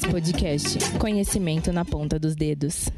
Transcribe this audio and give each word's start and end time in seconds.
Podcast. 0.00 0.78
Conhecimento 0.98 1.70
na 1.70 1.84
ponta 1.84 2.18
dos 2.18 2.34
dedos. 2.34 2.88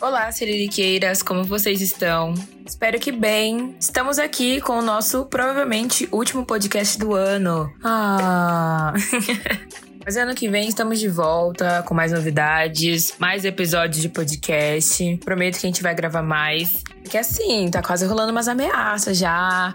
Olá, 0.00 0.30
Siririqueiras, 0.32 1.22
como 1.22 1.44
vocês 1.44 1.80
estão? 1.80 2.34
Espero 2.66 2.98
que 2.98 3.12
bem. 3.12 3.76
Estamos 3.78 4.18
aqui 4.18 4.60
com 4.60 4.78
o 4.78 4.82
nosso, 4.82 5.24
provavelmente, 5.26 6.08
último 6.10 6.44
podcast 6.44 6.98
do 6.98 7.14
ano. 7.14 7.72
Ah! 7.84 8.92
Mas 10.04 10.16
ano 10.16 10.34
que 10.34 10.48
vem 10.48 10.68
estamos 10.68 10.98
de 10.98 11.08
volta 11.08 11.84
com 11.86 11.94
mais 11.94 12.10
novidades, 12.10 13.14
mais 13.20 13.44
episódios 13.44 14.02
de 14.02 14.08
podcast. 14.08 15.20
Prometo 15.24 15.60
que 15.60 15.66
a 15.66 15.68
gente 15.68 15.82
vai 15.82 15.94
gravar 15.94 16.22
mais. 16.22 16.82
Porque 17.02 17.16
assim, 17.16 17.70
tá 17.70 17.80
quase 17.80 18.04
rolando 18.04 18.32
umas 18.32 18.48
ameaças 18.48 19.16
já. 19.16 19.30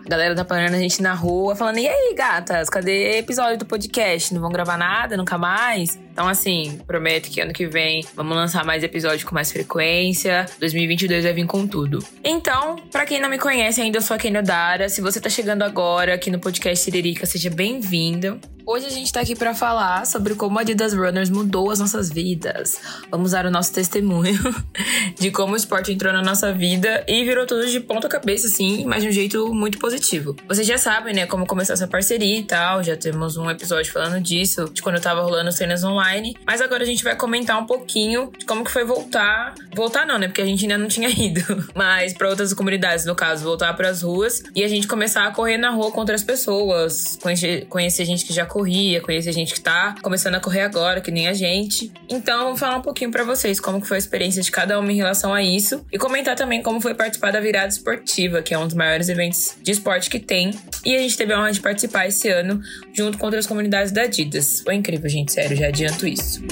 A 0.06 0.10
galera 0.10 0.36
tá 0.36 0.44
parando 0.44 0.76
a 0.76 0.80
gente 0.80 1.02
na 1.02 1.14
rua 1.14 1.56
falando: 1.56 1.78
e 1.78 1.88
aí, 1.88 2.14
gatas, 2.14 2.70
cadê 2.70 3.20
episódio 3.20 3.58
do 3.58 3.66
podcast? 3.66 4.34
Não 4.34 4.42
vão 4.42 4.52
gravar 4.52 4.78
nada 4.78 5.16
nunca 5.16 5.38
mais? 5.38 5.98
Então, 6.18 6.28
assim, 6.28 6.80
prometo 6.88 7.30
que 7.30 7.40
ano 7.40 7.54
que 7.54 7.68
vem 7.68 8.04
vamos 8.16 8.36
lançar 8.36 8.66
mais 8.66 8.84
episódios 8.84 9.24
com 9.24 9.36
mais 9.36 9.52
frequência. 9.52 10.48
2022 10.60 11.24
vai 11.24 11.32
vir 11.32 11.46
com 11.46 11.68
tudo. 11.68 12.04
Então, 12.24 12.78
para 12.92 13.06
quem 13.06 13.22
não 13.22 13.30
me 13.30 13.38
conhece 13.38 13.80
ainda, 13.82 14.00
eu 14.00 14.02
sou 14.02 14.16
a 14.16 14.18
Kenio 14.18 14.42
Dara. 14.42 14.90
Se 14.90 15.00
você 15.00 15.22
tá 15.22 15.30
chegando 15.30 15.62
agora 15.62 16.16
aqui 16.16 16.32
no 16.32 16.40
podcast 16.40 16.84
Siririca, 16.84 17.28
seja 17.28 17.52
bem-vindo. 17.52 18.42
Hoje 18.70 18.86
a 18.86 18.90
gente 18.90 19.14
tá 19.14 19.22
aqui 19.22 19.34
para 19.34 19.56
falar 19.56 20.06
sobre 20.06 20.36
como 20.36 20.58
a 20.60 20.62
Adidas 20.62 20.94
Runners 20.94 21.30
mudou 21.30 21.72
as 21.72 21.80
nossas 21.80 22.10
vidas. 22.10 22.78
Vamos 23.10 23.32
dar 23.32 23.46
o 23.46 23.50
nosso 23.50 23.72
testemunho 23.72 24.38
de 25.18 25.32
como 25.32 25.54
o 25.54 25.56
esporte 25.56 25.94
entrou 25.94 26.12
na 26.12 26.22
nossa 26.22 26.52
vida 26.52 27.02
e 27.08 27.24
virou 27.24 27.46
tudo 27.46 27.66
de 27.66 27.80
ponta 27.80 28.10
cabeça, 28.10 28.48
assim, 28.48 28.84
mas 28.86 29.04
de 29.04 29.08
um 29.08 29.12
jeito 29.14 29.54
muito 29.54 29.80
positivo. 29.80 30.36
Vocês 30.50 30.68
já 30.68 30.78
sabem, 30.78 31.16
né, 31.16 31.26
como 31.26 31.48
começou 31.48 31.76
essa 31.76 31.88
parceria 31.88 32.40
e 32.40 32.44
tal. 32.44 32.84
Já 32.84 32.98
temos 32.98 33.38
um 33.38 33.50
episódio 33.50 33.90
falando 33.90 34.22
disso, 34.22 34.70
de 34.74 34.82
quando 34.82 34.96
eu 34.96 35.02
tava 35.02 35.22
rolando 35.22 35.50
cenas 35.50 35.86
online. 35.86 36.07
Mas 36.46 36.62
agora 36.62 36.84
a 36.84 36.86
gente 36.86 37.04
vai 37.04 37.16
comentar 37.16 37.62
um 37.62 37.66
pouquinho 37.66 38.32
de 38.38 38.46
como 38.46 38.64
que 38.64 38.72
foi 38.72 38.84
voltar. 38.84 39.54
Voltar 39.76 40.06
não, 40.06 40.18
né? 40.18 40.28
Porque 40.28 40.42
a 40.42 40.46
gente 40.46 40.64
ainda 40.64 40.78
não 40.78 40.88
tinha 40.88 41.10
ido. 41.12 41.42
Mas 41.76 42.14
para 42.14 42.30
outras 42.30 42.54
comunidades, 42.54 43.06
no 43.06 43.16
caso, 43.16 43.44
voltar 43.44 43.74
para 43.74 43.90
as 43.90 44.02
ruas 44.02 44.44
e 44.56 44.64
a 44.64 44.68
gente 44.68 44.88
começar 44.88 45.26
a 45.26 45.32
correr 45.32 45.58
na 45.58 45.70
rua 45.70 45.92
com 45.92 46.00
outras 46.00 46.24
pessoas. 46.24 47.18
Conhecer, 47.22 47.66
conhecer 47.66 48.06
gente 48.06 48.26
que 48.26 48.34
já 48.34 48.46
corria, 48.46 49.02
conhecer 49.02 49.32
gente 49.32 49.54
que 49.54 49.62
tá 49.62 49.96
começando 50.02 50.36
a 50.36 50.40
correr 50.40 50.62
agora, 50.62 51.02
que 51.02 51.12
nem 51.12 51.28
a 51.28 51.34
gente. 51.34 51.92
Então, 52.10 52.48
vou 52.48 52.58
falar 52.58 52.78
um 52.78 52.82
pouquinho 52.82 53.12
para 53.12 53.24
vocês 53.24 53.60
como 53.60 53.82
que 53.82 53.88
foi 53.88 53.98
a 53.98 54.00
experiência 54.00 54.42
de 54.42 54.52
cada 54.52 54.80
uma 54.80 54.92
em 54.92 54.96
relação 54.96 55.34
a 55.34 55.44
isso 55.44 55.86
e 55.92 55.98
comentar 55.98 56.36
também 56.36 56.62
como 56.62 56.80
foi 56.80 56.94
participar 56.94 57.32
da 57.32 57.40
virada 57.40 57.68
esportiva, 57.68 58.42
que 58.42 58.54
é 58.54 58.58
um 58.58 58.66
dos 58.66 58.76
maiores 58.76 59.10
eventos 59.10 59.56
de 59.62 59.72
esporte 59.72 60.10
que 60.10 60.20
tem. 60.20 60.52
E 60.86 60.96
a 60.96 61.00
gente 61.00 61.18
teve 61.18 61.34
a 61.34 61.40
honra 61.40 61.52
de 61.52 61.60
participar 61.60 62.08
esse 62.08 62.30
ano 62.30 62.62
junto 62.94 63.18
com 63.18 63.26
outras 63.26 63.46
comunidades 63.46 63.92
da 63.92 64.04
Adidas. 64.04 64.62
Foi 64.62 64.76
incrível, 64.76 65.10
gente, 65.10 65.32
sério, 65.34 65.56
já 65.56 65.68
adianto 65.68 65.97
isso. 66.06 66.44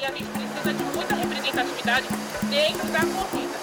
E 0.00 0.04
a 0.04 0.10
gente 0.10 0.24
precisa 0.24 0.72
de 0.72 0.84
muita 0.96 1.14
representatividade 1.14 2.06
dentro 2.50 2.88
da 2.88 3.00
corrida. 3.00 3.54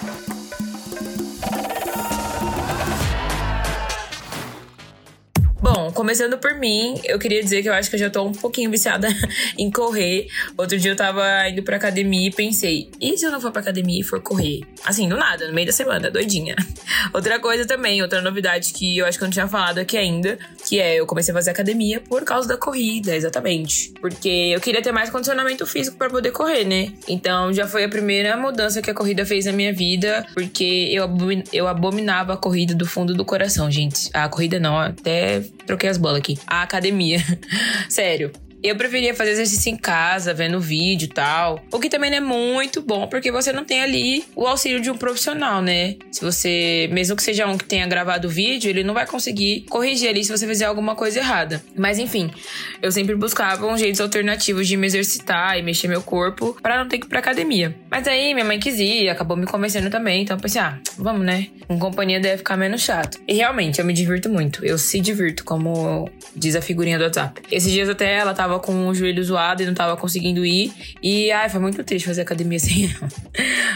Bom, 5.62 5.92
começando 5.92 6.36
por 6.38 6.54
mim, 6.54 7.00
eu 7.04 7.20
queria 7.20 7.40
dizer 7.40 7.62
que 7.62 7.68
eu 7.68 7.72
acho 7.72 7.88
que 7.88 7.94
eu 7.94 8.00
já 8.00 8.10
tô 8.10 8.24
um 8.24 8.32
pouquinho 8.32 8.68
viciada 8.68 9.06
em 9.56 9.70
correr. 9.70 10.26
Outro 10.58 10.76
dia 10.76 10.90
eu 10.90 10.96
tava 10.96 11.48
indo 11.48 11.62
pra 11.62 11.76
academia 11.76 12.28
e 12.28 12.32
pensei, 12.32 12.90
e 13.00 13.16
se 13.16 13.24
eu 13.24 13.30
não 13.30 13.40
for 13.40 13.52
pra 13.52 13.62
academia 13.62 14.00
e 14.00 14.02
for 14.02 14.20
correr? 14.20 14.62
Assim, 14.84 15.08
do 15.08 15.16
nada, 15.16 15.46
no 15.46 15.54
meio 15.54 15.68
da 15.68 15.72
semana, 15.72 16.10
doidinha. 16.10 16.56
Outra 17.14 17.38
coisa 17.38 17.64
também, 17.64 18.02
outra 18.02 18.20
novidade 18.20 18.72
que 18.72 18.98
eu 18.98 19.06
acho 19.06 19.16
que 19.18 19.24
eu 19.24 19.26
não 19.26 19.32
tinha 19.32 19.46
falado 19.46 19.78
aqui 19.78 19.96
ainda, 19.96 20.38
que 20.66 20.80
é 20.80 20.96
eu 20.96 21.06
comecei 21.06 21.32
a 21.32 21.36
fazer 21.36 21.50
academia 21.50 22.00
por 22.00 22.24
causa 22.24 22.48
da 22.48 22.56
corrida, 22.56 23.14
exatamente. 23.14 23.92
Porque 24.00 24.28
eu 24.54 24.60
queria 24.60 24.82
ter 24.82 24.92
mais 24.92 25.10
condicionamento 25.10 25.66
físico 25.66 25.96
para 25.96 26.10
poder 26.10 26.30
correr, 26.30 26.64
né? 26.64 26.92
Então 27.08 27.52
já 27.52 27.66
foi 27.66 27.84
a 27.84 27.88
primeira 27.88 28.36
mudança 28.36 28.80
que 28.80 28.90
a 28.90 28.94
corrida 28.94 29.24
fez 29.26 29.44
na 29.44 29.52
minha 29.52 29.72
vida, 29.72 30.26
porque 30.34 30.90
eu, 30.92 31.04
abomin 31.04 31.44
eu 31.52 31.66
abominava 31.68 32.34
a 32.34 32.36
corrida 32.36 32.74
do 32.74 32.86
fundo 32.86 33.14
do 33.14 33.24
coração, 33.24 33.70
gente. 33.70 34.10
A 34.12 34.28
corrida 34.28 34.58
não, 34.58 34.78
até 34.78 35.42
troquei 35.66 35.88
as 35.88 35.96
bolas 35.96 36.18
aqui. 36.18 36.38
A 36.46 36.62
academia. 36.62 37.18
Sério. 37.88 38.32
Eu 38.62 38.76
preferia 38.76 39.14
fazer 39.14 39.30
exercício 39.30 39.70
em 39.70 39.76
casa, 39.76 40.34
vendo 40.34 40.60
vídeo 40.60 41.06
e 41.06 41.08
tal. 41.08 41.62
O 41.72 41.80
que 41.80 41.88
também 41.88 42.10
não 42.10 42.18
é 42.18 42.20
muito 42.20 42.82
bom, 42.82 43.06
porque 43.06 43.32
você 43.32 43.52
não 43.52 43.64
tem 43.64 43.82
ali 43.82 44.24
o 44.36 44.46
auxílio 44.46 44.80
de 44.80 44.90
um 44.90 44.96
profissional, 44.96 45.62
né? 45.62 45.96
Se 46.10 46.20
você, 46.20 46.88
mesmo 46.92 47.16
que 47.16 47.22
seja 47.22 47.46
um 47.46 47.56
que 47.56 47.64
tenha 47.64 47.86
gravado 47.86 48.28
o 48.28 48.30
vídeo, 48.30 48.68
ele 48.68 48.84
não 48.84 48.94
vai 48.94 49.06
conseguir 49.06 49.62
corrigir 49.68 50.08
ali 50.08 50.22
se 50.22 50.30
você 50.30 50.46
fizer 50.46 50.66
alguma 50.66 50.94
coisa 50.94 51.18
errada. 51.18 51.62
Mas 51.76 51.98
enfim, 51.98 52.30
eu 52.80 52.92
sempre 52.92 53.14
buscava 53.14 53.66
um 53.66 53.76
jeitos 53.76 54.00
alternativos 54.00 54.68
de 54.68 54.76
me 54.76 54.86
exercitar 54.86 55.58
e 55.58 55.62
mexer 55.62 55.88
meu 55.88 56.02
corpo 56.02 56.56
para 56.62 56.78
não 56.78 56.88
ter 56.88 56.98
que 56.98 57.06
ir 57.06 57.08
pra 57.08 57.18
academia. 57.18 57.74
Mas 57.90 58.06
aí 58.06 58.34
minha 58.34 58.44
mãe 58.44 58.58
quis 58.58 58.78
ir, 58.78 59.08
acabou 59.08 59.36
me 59.36 59.46
convencendo 59.46 59.90
também, 59.90 60.22
então 60.22 60.36
eu 60.36 60.40
pensei, 60.40 60.60
ah, 60.60 60.78
vamos 60.98 61.22
né? 61.22 61.48
Com 61.68 61.78
companhia 61.78 62.20
deve 62.20 62.38
ficar 62.38 62.56
menos 62.56 62.82
chato. 62.82 63.18
E 63.26 63.34
realmente, 63.34 63.78
eu 63.78 63.84
me 63.84 63.92
divirto 63.92 64.28
muito. 64.28 64.64
Eu 64.64 64.76
se 64.76 65.00
divirto, 65.00 65.44
como 65.44 66.10
diz 66.34 66.56
a 66.56 66.62
figurinha 66.62 66.98
do 66.98 67.04
WhatsApp. 67.04 67.40
Esses 67.50 67.70
dias 67.70 67.88
até 67.88 68.12
ela 68.14 68.34
tava 68.34 68.51
tava 68.52 68.60
com 68.60 68.88
o 68.88 68.94
joelho 68.94 69.22
zoado 69.24 69.62
e 69.62 69.66
não 69.66 69.74
tava 69.74 69.96
conseguindo 69.96 70.44
ir. 70.44 70.72
E, 71.02 71.30
ai, 71.30 71.48
foi 71.48 71.60
muito 71.60 71.82
triste 71.84 72.06
fazer 72.06 72.22
academia 72.22 72.58
sem 72.60 72.84
ela. 72.84 73.08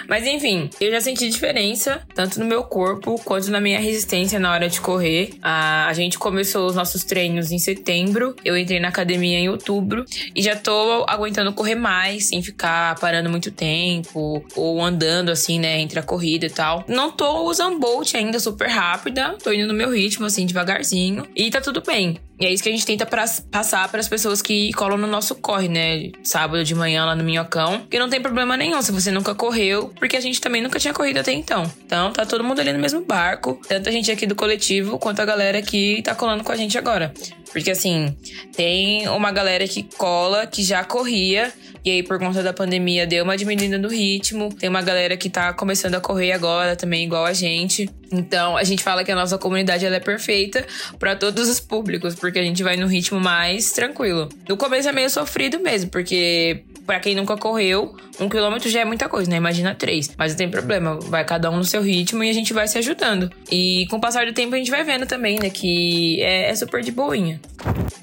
Mas 0.08 0.26
enfim, 0.26 0.68
eu 0.80 0.90
já 0.90 1.00
senti 1.00 1.28
diferença, 1.28 2.02
tanto 2.14 2.38
no 2.38 2.46
meu 2.46 2.64
corpo 2.64 3.20
quanto 3.24 3.50
na 3.50 3.60
minha 3.60 3.80
resistência 3.80 4.38
na 4.38 4.52
hora 4.52 4.68
de 4.68 4.80
correr. 4.80 5.34
A, 5.42 5.86
a 5.88 5.92
gente 5.92 6.18
começou 6.18 6.66
os 6.66 6.74
nossos 6.74 7.04
treinos 7.04 7.50
em 7.50 7.58
setembro, 7.58 8.36
eu 8.44 8.56
entrei 8.56 8.78
na 8.78 8.88
academia 8.88 9.38
em 9.38 9.48
outubro 9.48 10.04
e 10.34 10.42
já 10.42 10.54
tô 10.54 11.04
aguentando 11.08 11.52
correr 11.52 11.74
mais, 11.74 12.26
sem 12.26 12.42
ficar 12.42 12.98
parando 12.98 13.30
muito 13.30 13.50
tempo 13.50 14.44
ou 14.54 14.82
andando 14.82 15.30
assim, 15.30 15.58
né, 15.58 15.80
entre 15.80 15.98
a 15.98 16.02
corrida 16.02 16.46
e 16.46 16.50
tal. 16.50 16.84
Não 16.86 17.10
tô 17.10 17.48
usando 17.48 17.78
Bolt 17.78 18.14
ainda 18.14 18.38
super 18.38 18.68
rápida, 18.68 19.36
tô 19.42 19.52
indo 19.52 19.66
no 19.66 19.74
meu 19.74 19.90
ritmo, 19.90 20.26
assim, 20.26 20.46
devagarzinho 20.46 21.26
e 21.34 21.50
tá 21.50 21.60
tudo 21.60 21.82
bem. 21.82 22.18
E 22.38 22.44
é 22.44 22.52
isso 22.52 22.62
que 22.62 22.68
a 22.68 22.72
gente 22.72 22.84
tenta 22.84 23.06
pra, 23.06 23.24
passar 23.50 23.88
para 23.88 24.00
as 24.00 24.08
pessoas 24.08 24.42
que 24.42 24.65
colam 24.72 24.98
no 24.98 25.06
nosso 25.06 25.34
corre, 25.34 25.68
né? 25.68 26.10
Sábado 26.22 26.64
de 26.64 26.74
manhã 26.74 27.04
lá 27.04 27.14
no 27.14 27.24
Minhocão. 27.24 27.82
Que 27.90 27.98
não 27.98 28.08
tem 28.08 28.20
problema 28.20 28.56
nenhum 28.56 28.80
se 28.82 28.92
você 28.92 29.10
nunca 29.10 29.34
correu, 29.34 29.92
porque 29.98 30.16
a 30.16 30.20
gente 30.20 30.40
também 30.40 30.62
nunca 30.62 30.78
tinha 30.78 30.94
corrido 30.94 31.18
até 31.18 31.32
então. 31.32 31.70
Então 31.84 32.12
tá 32.12 32.24
todo 32.24 32.44
mundo 32.44 32.60
ali 32.60 32.72
no 32.72 32.78
mesmo 32.78 33.04
barco, 33.04 33.60
tanto 33.68 33.88
a 33.88 33.92
gente 33.92 34.10
aqui 34.10 34.26
do 34.26 34.34
coletivo 34.34 34.98
quanto 34.98 35.20
a 35.20 35.24
galera 35.24 35.60
que 35.62 36.02
tá 36.02 36.14
colando 36.14 36.44
com 36.44 36.52
a 36.52 36.56
gente 36.56 36.76
agora. 36.78 37.12
Porque 37.52 37.70
assim, 37.70 38.16
tem 38.54 39.08
uma 39.08 39.32
galera 39.32 39.66
que 39.66 39.82
cola 39.82 40.46
que 40.46 40.62
já 40.62 40.84
corria 40.84 41.52
e 41.86 41.90
aí 41.90 42.02
por 42.02 42.18
conta 42.18 42.42
da 42.42 42.52
pandemia 42.52 43.06
deu 43.06 43.22
uma 43.22 43.36
diminuída 43.36 43.78
no 43.78 43.88
ritmo. 43.88 44.52
Tem 44.52 44.68
uma 44.68 44.82
galera 44.82 45.16
que 45.16 45.30
tá 45.30 45.52
começando 45.52 45.94
a 45.94 46.00
correr 46.00 46.32
agora 46.32 46.74
também 46.74 47.04
igual 47.04 47.24
a 47.24 47.32
gente. 47.32 47.88
Então, 48.10 48.56
a 48.56 48.64
gente 48.64 48.82
fala 48.82 49.04
que 49.04 49.12
a 49.12 49.14
nossa 49.14 49.38
comunidade 49.38 49.86
ela 49.86 49.94
é 49.94 50.00
perfeita 50.00 50.66
para 50.98 51.14
todos 51.14 51.48
os 51.48 51.60
públicos, 51.60 52.16
porque 52.16 52.40
a 52.40 52.42
gente 52.42 52.62
vai 52.62 52.76
no 52.76 52.88
ritmo 52.88 53.20
mais 53.20 53.70
tranquilo. 53.70 54.28
No 54.48 54.56
começo 54.56 54.88
é 54.88 54.92
meio 54.92 55.08
sofrido 55.08 55.60
mesmo, 55.60 55.88
porque 55.90 56.64
para 56.86 57.00
quem 57.00 57.14
nunca 57.14 57.36
correu, 57.36 57.94
um 58.20 58.28
quilômetro 58.28 58.70
já 58.70 58.80
é 58.80 58.84
muita 58.84 59.08
coisa, 59.08 59.30
né? 59.30 59.36
Imagina 59.36 59.74
três. 59.74 60.14
Mas 60.16 60.32
não 60.32 60.38
tem 60.38 60.50
problema, 60.50 60.98
vai 61.00 61.24
cada 61.24 61.50
um 61.50 61.56
no 61.56 61.64
seu 61.64 61.82
ritmo 61.82 62.22
e 62.22 62.30
a 62.30 62.32
gente 62.32 62.52
vai 62.52 62.68
se 62.68 62.78
ajudando. 62.78 63.30
E 63.50 63.86
com 63.90 63.96
o 63.96 64.00
passar 64.00 64.24
do 64.26 64.32
tempo 64.32 64.54
a 64.54 64.58
gente 64.58 64.70
vai 64.70 64.84
vendo 64.84 65.06
também, 65.06 65.38
né? 65.40 65.50
Que 65.50 66.22
é, 66.22 66.50
é 66.50 66.54
super 66.54 66.82
de 66.82 66.92
boinha. 66.92 67.40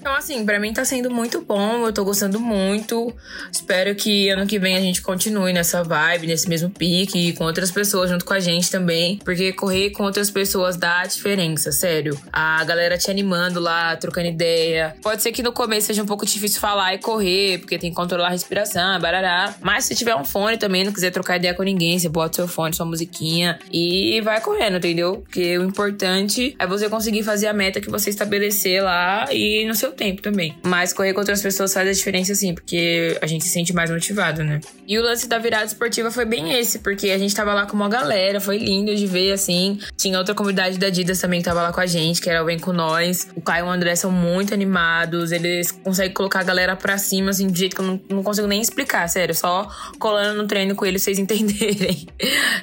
Então, 0.03 0.13
assim, 0.15 0.45
para 0.45 0.59
mim 0.59 0.73
tá 0.73 0.83
sendo 0.83 1.09
muito 1.09 1.41
bom, 1.41 1.85
eu 1.85 1.93
tô 1.93 2.03
gostando 2.03 2.37
muito. 2.37 3.15
Espero 3.49 3.95
que 3.95 4.27
ano 4.29 4.45
que 4.45 4.59
vem 4.59 4.75
a 4.75 4.81
gente 4.81 5.01
continue 5.01 5.53
nessa 5.53 5.81
vibe, 5.81 6.27
nesse 6.27 6.49
mesmo 6.49 6.69
pique, 6.69 7.31
com 7.33 7.45
outras 7.45 7.71
pessoas 7.71 8.09
junto 8.09 8.25
com 8.25 8.33
a 8.33 8.39
gente 8.39 8.69
também. 8.69 9.17
Porque 9.23 9.53
correr 9.53 9.91
com 9.91 10.03
outras 10.03 10.29
pessoas 10.29 10.75
dá 10.75 11.05
diferença, 11.05 11.71
sério. 11.71 12.19
A 12.33 12.61
galera 12.65 12.97
te 12.97 13.09
animando 13.09 13.61
lá, 13.61 13.95
trocando 13.95 14.27
ideia. 14.27 14.93
Pode 15.01 15.21
ser 15.21 15.31
que 15.31 15.41
no 15.41 15.53
começo 15.53 15.87
seja 15.87 16.03
um 16.03 16.05
pouco 16.05 16.25
difícil 16.25 16.59
falar 16.59 16.93
e 16.93 16.97
correr, 16.97 17.59
porque 17.59 17.79
tem 17.79 17.89
que 17.89 17.95
controlar 17.95 18.27
a 18.27 18.31
respiração, 18.31 18.99
barará. 18.99 19.55
Mas 19.61 19.85
se 19.85 19.95
tiver 19.95 20.15
um 20.15 20.25
fone 20.25 20.57
também, 20.57 20.83
não 20.83 20.91
quiser 20.91 21.11
trocar 21.11 21.37
ideia 21.37 21.53
com 21.53 21.63
ninguém, 21.63 21.97
você 21.97 22.09
bota 22.09 22.35
seu 22.35 22.47
fone, 22.47 22.75
sua 22.75 22.85
musiquinha 22.85 23.57
e 23.71 24.19
vai 24.21 24.41
correndo, 24.41 24.77
entendeu? 24.77 25.23
Porque 25.23 25.57
o 25.57 25.63
importante 25.63 26.55
é 26.59 26.67
você 26.67 26.89
conseguir 26.89 27.23
fazer 27.23 27.47
a 27.47 27.53
meta 27.53 27.79
que 27.79 27.89
você 27.89 28.09
estabelecer 28.09 28.83
lá 28.83 29.27
e 29.31 29.52
no 29.65 29.75
seu 29.75 29.91
tempo 29.91 30.21
também. 30.21 30.57
Mas 30.63 30.93
correr 30.93 31.13
com 31.13 31.19
outras 31.19 31.41
pessoas 31.41 31.73
faz 31.73 31.87
a 31.87 31.91
diferença 31.91 32.33
sim, 32.35 32.53
porque 32.53 33.17
a 33.21 33.27
gente 33.27 33.43
se 33.43 33.49
sente 33.49 33.73
mais 33.73 33.89
motivado, 33.89 34.43
né? 34.43 34.59
E 34.87 34.97
o 34.97 35.01
lance 35.01 35.27
da 35.27 35.37
virada 35.37 35.65
esportiva 35.65 36.11
foi 36.11 36.25
bem 36.25 36.53
esse, 36.53 36.79
porque 36.79 37.09
a 37.11 37.17
gente 37.17 37.33
tava 37.33 37.53
lá 37.53 37.65
com 37.65 37.75
uma 37.75 37.87
galera, 37.87 38.39
foi 38.39 38.57
lindo 38.57 38.93
de 38.95 39.07
ver 39.07 39.31
assim. 39.31 39.79
Tinha 39.97 40.17
outra 40.17 40.35
comunidade 40.35 40.77
da 40.77 40.87
Adidas 40.87 41.19
também 41.19 41.39
que 41.39 41.45
tava 41.45 41.61
lá 41.61 41.71
com 41.71 41.79
a 41.79 41.85
gente, 41.85 42.21
que 42.21 42.29
era 42.29 42.41
o 42.41 42.45
Vem 42.45 42.59
Com 42.59 42.73
Nós. 42.73 43.27
O 43.35 43.41
Caio 43.41 43.65
e 43.65 43.67
o 43.67 43.71
André 43.71 43.95
são 43.95 44.11
muito 44.11 44.53
animados, 44.53 45.31
eles 45.31 45.71
conseguem 45.71 46.13
colocar 46.13 46.41
a 46.41 46.43
galera 46.43 46.75
pra 46.75 46.97
cima, 46.97 47.29
assim, 47.29 47.47
de 47.47 47.59
jeito 47.59 47.75
que 47.75 47.81
eu 47.81 47.85
não, 47.85 48.01
não 48.09 48.23
consigo 48.23 48.47
nem 48.47 48.61
explicar, 48.61 49.07
sério. 49.07 49.33
Só 49.33 49.67
colando 49.99 50.41
no 50.41 50.47
treino 50.47 50.75
com 50.75 50.85
eles, 50.85 51.01
vocês 51.01 51.17
entenderem. 51.19 52.07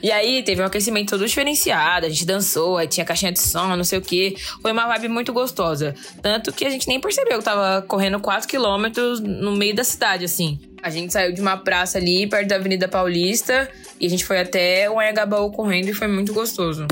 E 0.02 0.10
aí, 0.10 0.42
teve 0.42 0.62
um 0.62 0.64
aquecimento 0.66 1.10
todo 1.10 1.26
diferenciado, 1.26 2.06
a 2.06 2.08
gente 2.08 2.24
dançou, 2.26 2.76
aí 2.76 2.86
tinha 2.86 3.04
caixinha 3.04 3.32
de 3.32 3.40
som, 3.40 3.76
não 3.76 3.84
sei 3.84 3.98
o 3.98 4.02
que. 4.02 4.36
Foi 4.60 4.72
uma 4.72 4.86
vibe 4.86 5.08
muito 5.08 5.32
gostosa. 5.32 5.94
Tanto 6.22 6.52
que 6.52 6.64
a 6.64 6.70
gente 6.70 6.79
gente 6.80 6.88
nem 6.88 7.00
percebeu 7.00 7.38
que 7.38 7.44
tava 7.44 7.82
correndo 7.82 8.18
4 8.18 8.48
quilômetros 8.48 9.20
no 9.20 9.52
meio 9.52 9.74
da 9.74 9.84
cidade, 9.84 10.24
assim. 10.24 10.58
A 10.82 10.88
gente 10.88 11.12
saiu 11.12 11.34
de 11.34 11.40
uma 11.40 11.58
praça 11.58 11.98
ali, 11.98 12.26
perto 12.26 12.48
da 12.48 12.56
Avenida 12.56 12.88
Paulista, 12.88 13.68
e 14.00 14.06
a 14.06 14.08
gente 14.08 14.24
foi 14.24 14.40
até 14.40 14.90
o 14.90 14.98
Anhangabaú 14.98 15.50
correndo 15.50 15.90
e 15.90 15.92
foi 15.92 16.08
muito 16.08 16.32
gostoso. 16.32 16.86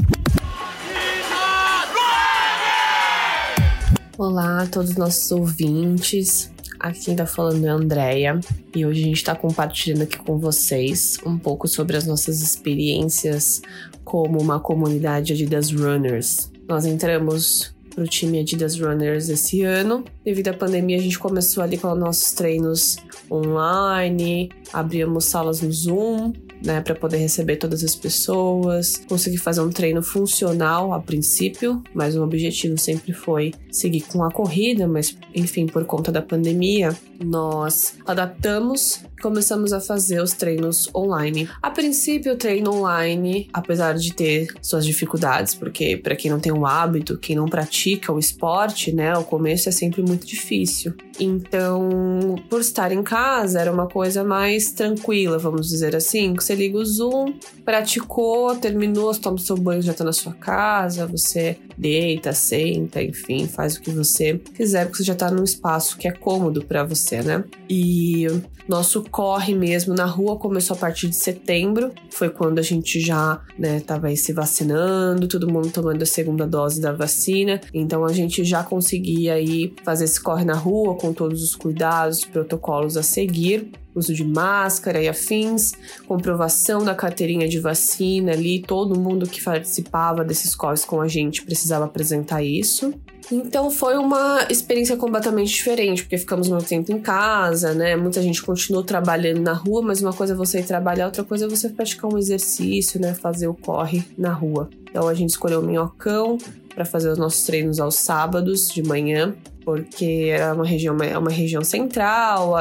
Olá 4.18 4.62
a 4.62 4.66
todos 4.66 4.90
os 4.90 4.96
nossos 4.96 5.30
ouvintes. 5.32 6.52
Aqui 6.78 7.06
quem 7.06 7.16
tá 7.16 7.24
falando 7.24 7.64
é 7.64 7.70
a 7.70 7.72
Andrea 7.72 8.38
e 8.76 8.84
hoje 8.84 9.02
a 9.02 9.06
gente 9.06 9.24
tá 9.24 9.34
compartilhando 9.34 10.02
aqui 10.02 10.18
com 10.18 10.38
vocês 10.38 11.16
um 11.24 11.38
pouco 11.38 11.66
sobre 11.66 11.96
as 11.96 12.06
nossas 12.06 12.42
experiências 12.42 13.62
como 14.04 14.40
uma 14.40 14.60
comunidade 14.60 15.32
Adidas 15.32 15.72
Runners. 15.72 16.52
Nós 16.68 16.84
entramos 16.84 17.74
pro 17.98 18.06
time 18.06 18.38
Adidas 18.38 18.78
Runners 18.78 19.28
esse 19.28 19.62
ano. 19.62 20.04
Devido 20.24 20.48
à 20.48 20.54
pandemia, 20.54 20.96
a 20.96 21.00
gente 21.00 21.18
começou 21.18 21.64
ali 21.64 21.76
com 21.76 21.92
nossos 21.96 22.30
treinos 22.30 22.96
online, 23.28 24.50
abrimos 24.72 25.24
salas 25.24 25.60
no 25.60 25.72
Zoom, 25.72 26.32
né, 26.62 26.80
para 26.80 26.94
poder 26.94 27.18
receber 27.18 27.56
todas 27.56 27.84
as 27.84 27.94
pessoas, 27.94 28.96
conseguir 29.08 29.38
fazer 29.38 29.60
um 29.60 29.70
treino 29.70 30.02
funcional 30.02 30.92
a 30.92 31.00
princípio, 31.00 31.82
mas 31.94 32.16
o 32.16 32.22
objetivo 32.22 32.76
sempre 32.78 33.12
foi 33.12 33.54
seguir 33.70 34.02
com 34.02 34.24
a 34.24 34.30
corrida, 34.30 34.86
mas 34.86 35.16
enfim, 35.34 35.66
por 35.66 35.84
conta 35.84 36.10
da 36.10 36.22
pandemia, 36.22 36.96
nós 37.20 37.94
adaptamos 38.06 39.02
começamos 39.20 39.72
a 39.72 39.80
fazer 39.80 40.22
os 40.22 40.32
treinos 40.32 40.88
online. 40.94 41.48
A 41.60 41.70
princípio, 41.70 42.32
o 42.32 42.36
treino 42.36 42.72
online, 42.72 43.48
apesar 43.52 43.94
de 43.94 44.14
ter 44.14 44.48
suas 44.62 44.84
dificuldades, 44.86 45.54
porque 45.54 45.96
para 45.96 46.16
quem 46.16 46.30
não 46.30 46.40
tem 46.40 46.52
o 46.52 46.64
hábito, 46.64 47.18
quem 47.18 47.36
não 47.36 47.46
pratica 47.46 48.12
o 48.12 48.18
esporte, 48.18 48.92
né, 48.92 49.16
o 49.16 49.24
começo 49.24 49.68
é 49.68 49.72
sempre 49.72 50.02
muito 50.02 50.26
difícil. 50.26 50.94
Então, 51.20 52.36
por 52.48 52.60
estar 52.60 52.92
em 52.92 53.02
casa, 53.02 53.60
era 53.60 53.72
uma 53.72 53.88
coisa 53.88 54.22
mais 54.22 54.72
tranquila, 54.72 55.38
vamos 55.38 55.68
dizer 55.68 55.96
assim. 55.96 56.34
Você 56.34 56.54
liga 56.54 56.78
o 56.78 56.84
Zoom, 56.84 57.34
praticou, 57.64 58.54
terminou, 58.56 59.14
toma 59.14 59.36
o 59.36 59.40
seu 59.40 59.56
banho, 59.56 59.82
já 59.82 59.92
tá 59.92 60.04
na 60.04 60.12
sua 60.12 60.32
casa, 60.32 61.06
você 61.06 61.56
deita, 61.76 62.32
senta, 62.32 63.02
enfim, 63.02 63.46
faz 63.46 63.76
o 63.76 63.80
que 63.80 63.90
você 63.90 64.40
quiser, 64.54 64.86
porque 64.86 64.98
você 64.98 65.04
já 65.04 65.14
tá 65.14 65.30
num 65.30 65.44
espaço 65.44 65.96
que 65.96 66.08
é 66.08 66.10
cômodo 66.10 66.64
para 66.64 66.84
você, 66.84 67.22
né? 67.22 67.44
E 67.68 68.26
nosso 68.68 69.02
corre 69.04 69.54
mesmo 69.54 69.94
na 69.94 70.04
rua 70.04 70.36
começou 70.36 70.76
a 70.76 70.78
partir 70.78 71.08
de 71.08 71.16
setembro, 71.16 71.90
foi 72.10 72.28
quando 72.28 72.58
a 72.58 72.62
gente 72.62 73.00
já, 73.00 73.40
né, 73.58 73.80
tava 73.80 74.08
aí 74.08 74.16
se 74.16 74.32
vacinando, 74.32 75.26
todo 75.26 75.50
mundo 75.50 75.70
tomando 75.70 76.02
a 76.02 76.06
segunda 76.06 76.46
dose 76.46 76.80
da 76.80 76.92
vacina, 76.92 77.60
então 77.72 78.04
a 78.04 78.12
gente 78.12 78.44
já 78.44 78.62
conseguia 78.62 79.34
aí 79.34 79.72
fazer 79.82 80.04
esse 80.04 80.20
corre 80.20 80.44
na 80.44 80.54
rua 80.54 80.96
com 80.96 81.07
todos 81.12 81.42
os 81.42 81.54
cuidados, 81.54 82.24
protocolos 82.24 82.96
a 82.96 83.02
seguir 83.02 83.70
uso 83.98 84.14
de 84.14 84.24
máscara 84.24 85.02
e 85.02 85.08
afins, 85.08 85.72
comprovação 86.06 86.84
da 86.84 86.94
carteirinha 86.94 87.48
de 87.48 87.58
vacina 87.58 88.32
ali, 88.32 88.60
todo 88.60 88.98
mundo 88.98 89.28
que 89.28 89.42
participava 89.42 90.24
desses 90.24 90.54
corres 90.54 90.84
com 90.84 91.00
a 91.00 91.08
gente 91.08 91.42
precisava 91.42 91.84
apresentar 91.84 92.42
isso. 92.42 92.94
Então 93.30 93.70
foi 93.70 93.98
uma 93.98 94.46
experiência 94.48 94.96
completamente 94.96 95.52
diferente, 95.52 96.02
porque 96.02 96.16
ficamos 96.16 96.48
muito 96.48 96.64
tempo 96.64 96.90
em 96.90 96.98
casa, 96.98 97.74
né? 97.74 97.94
Muita 97.94 98.22
gente 98.22 98.42
continuou 98.42 98.82
trabalhando 98.82 99.40
na 99.40 99.52
rua, 99.52 99.82
mas 99.82 100.00
uma 100.00 100.14
coisa 100.14 100.32
é 100.32 100.36
você 100.36 100.60
ir 100.60 100.64
trabalhar, 100.64 101.06
outra 101.06 101.22
coisa 101.24 101.44
é 101.44 101.48
você 101.48 101.68
praticar 101.68 102.10
um 102.10 102.16
exercício, 102.16 102.98
né? 102.98 103.14
Fazer 103.14 103.46
o 103.46 103.54
corre 103.54 104.02
na 104.16 104.32
rua. 104.32 104.70
Então 104.88 105.06
a 105.06 105.12
gente 105.12 105.30
escolheu 105.30 105.60
o 105.60 105.62
minhocão 105.62 106.38
para 106.74 106.86
fazer 106.86 107.10
os 107.10 107.18
nossos 107.18 107.42
treinos 107.42 107.80
aos 107.80 107.96
sábados 107.96 108.70
de 108.70 108.82
manhã 108.82 109.34
porque 109.68 110.30
é 110.32 110.50
uma 110.50 110.64
região, 110.64 110.96
é 111.02 111.18
uma 111.18 111.30
região 111.30 111.62
central. 111.62 112.54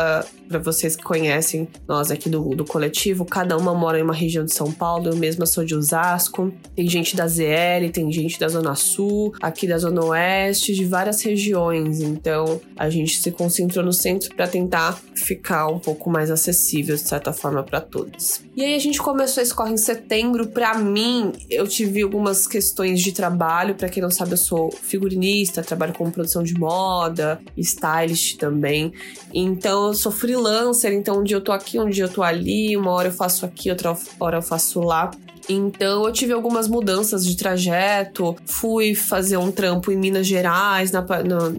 Para 0.49 0.59
vocês 0.59 0.93
que 0.93 1.03
conhecem 1.03 1.67
nós 1.87 2.11
aqui 2.11 2.29
do, 2.29 2.49
do 2.49 2.65
coletivo, 2.65 3.23
cada 3.23 3.57
uma 3.57 3.73
mora 3.73 3.97
em 3.97 4.01
uma 4.01 4.13
região 4.13 4.43
de 4.43 4.53
São 4.53 4.71
Paulo. 4.73 5.07
Eu 5.07 5.15
mesma 5.15 5.45
sou 5.45 5.63
de 5.63 5.73
Osasco. 5.73 6.51
Tem 6.75 6.87
gente 6.89 7.15
da 7.15 7.25
ZL, 7.25 7.89
tem 7.93 8.11
gente 8.11 8.37
da 8.37 8.49
Zona 8.49 8.75
Sul, 8.75 9.33
aqui 9.41 9.65
da 9.67 9.77
Zona 9.77 10.03
Oeste, 10.03 10.73
de 10.73 10.83
várias 10.83 11.21
regiões. 11.21 12.01
Então 12.01 12.59
a 12.75 12.89
gente 12.89 13.21
se 13.21 13.31
concentrou 13.31 13.85
no 13.85 13.93
centro 13.93 14.35
para 14.35 14.47
tentar 14.47 14.99
ficar 15.15 15.67
um 15.67 15.79
pouco 15.79 16.09
mais 16.09 16.29
acessível, 16.29 16.95
de 16.95 17.01
certa 17.01 17.31
forma, 17.31 17.63
para 17.63 17.79
todos. 17.79 18.41
E 18.53 18.65
aí 18.65 18.75
a 18.75 18.79
gente 18.79 18.99
começou 18.99 19.39
a 19.39 19.43
escorrer 19.43 19.73
em 19.73 19.77
setembro. 19.77 20.47
Para 20.47 20.77
mim, 20.77 21.31
eu 21.49 21.67
tive 21.67 22.01
algumas 22.01 22.47
questões 22.47 23.01
de 23.01 23.13
trabalho. 23.13 23.75
Para 23.75 23.87
quem 23.87 24.03
não 24.03 24.11
sabe, 24.11 24.33
eu 24.33 24.37
sou 24.37 24.71
figurinista, 24.71 25.63
trabalho 25.63 25.93
com 25.93 26.11
produção 26.11 26.43
de 26.43 26.53
moda 26.53 26.96
moda, 26.97 27.39
stylist 27.55 28.37
também. 28.37 28.91
Então 29.33 29.87
eu 29.87 29.93
sou 29.93 30.11
freelancer, 30.11 30.91
então 30.93 31.19
um 31.19 31.23
dia 31.23 31.37
eu 31.37 31.41
tô 31.41 31.51
aqui, 31.51 31.79
um 31.79 31.89
dia 31.89 32.05
eu 32.05 32.09
tô 32.09 32.23
ali, 32.23 32.75
uma 32.75 32.91
hora 32.91 33.09
eu 33.09 33.13
faço 33.13 33.45
aqui, 33.45 33.69
outra 33.69 33.95
hora 34.19 34.37
eu 34.37 34.41
faço 34.41 34.79
lá. 34.79 35.11
Então 35.49 36.05
eu 36.05 36.11
tive 36.11 36.33
algumas 36.33 36.67
mudanças 36.67 37.25
de 37.25 37.35
trajeto. 37.35 38.35
Fui 38.45 38.93
fazer 38.93 39.37
um 39.37 39.51
trampo 39.51 39.91
em 39.91 39.97
Minas 39.97 40.27
Gerais 40.27 40.91
na, 40.91 41.01
na, 41.01 41.53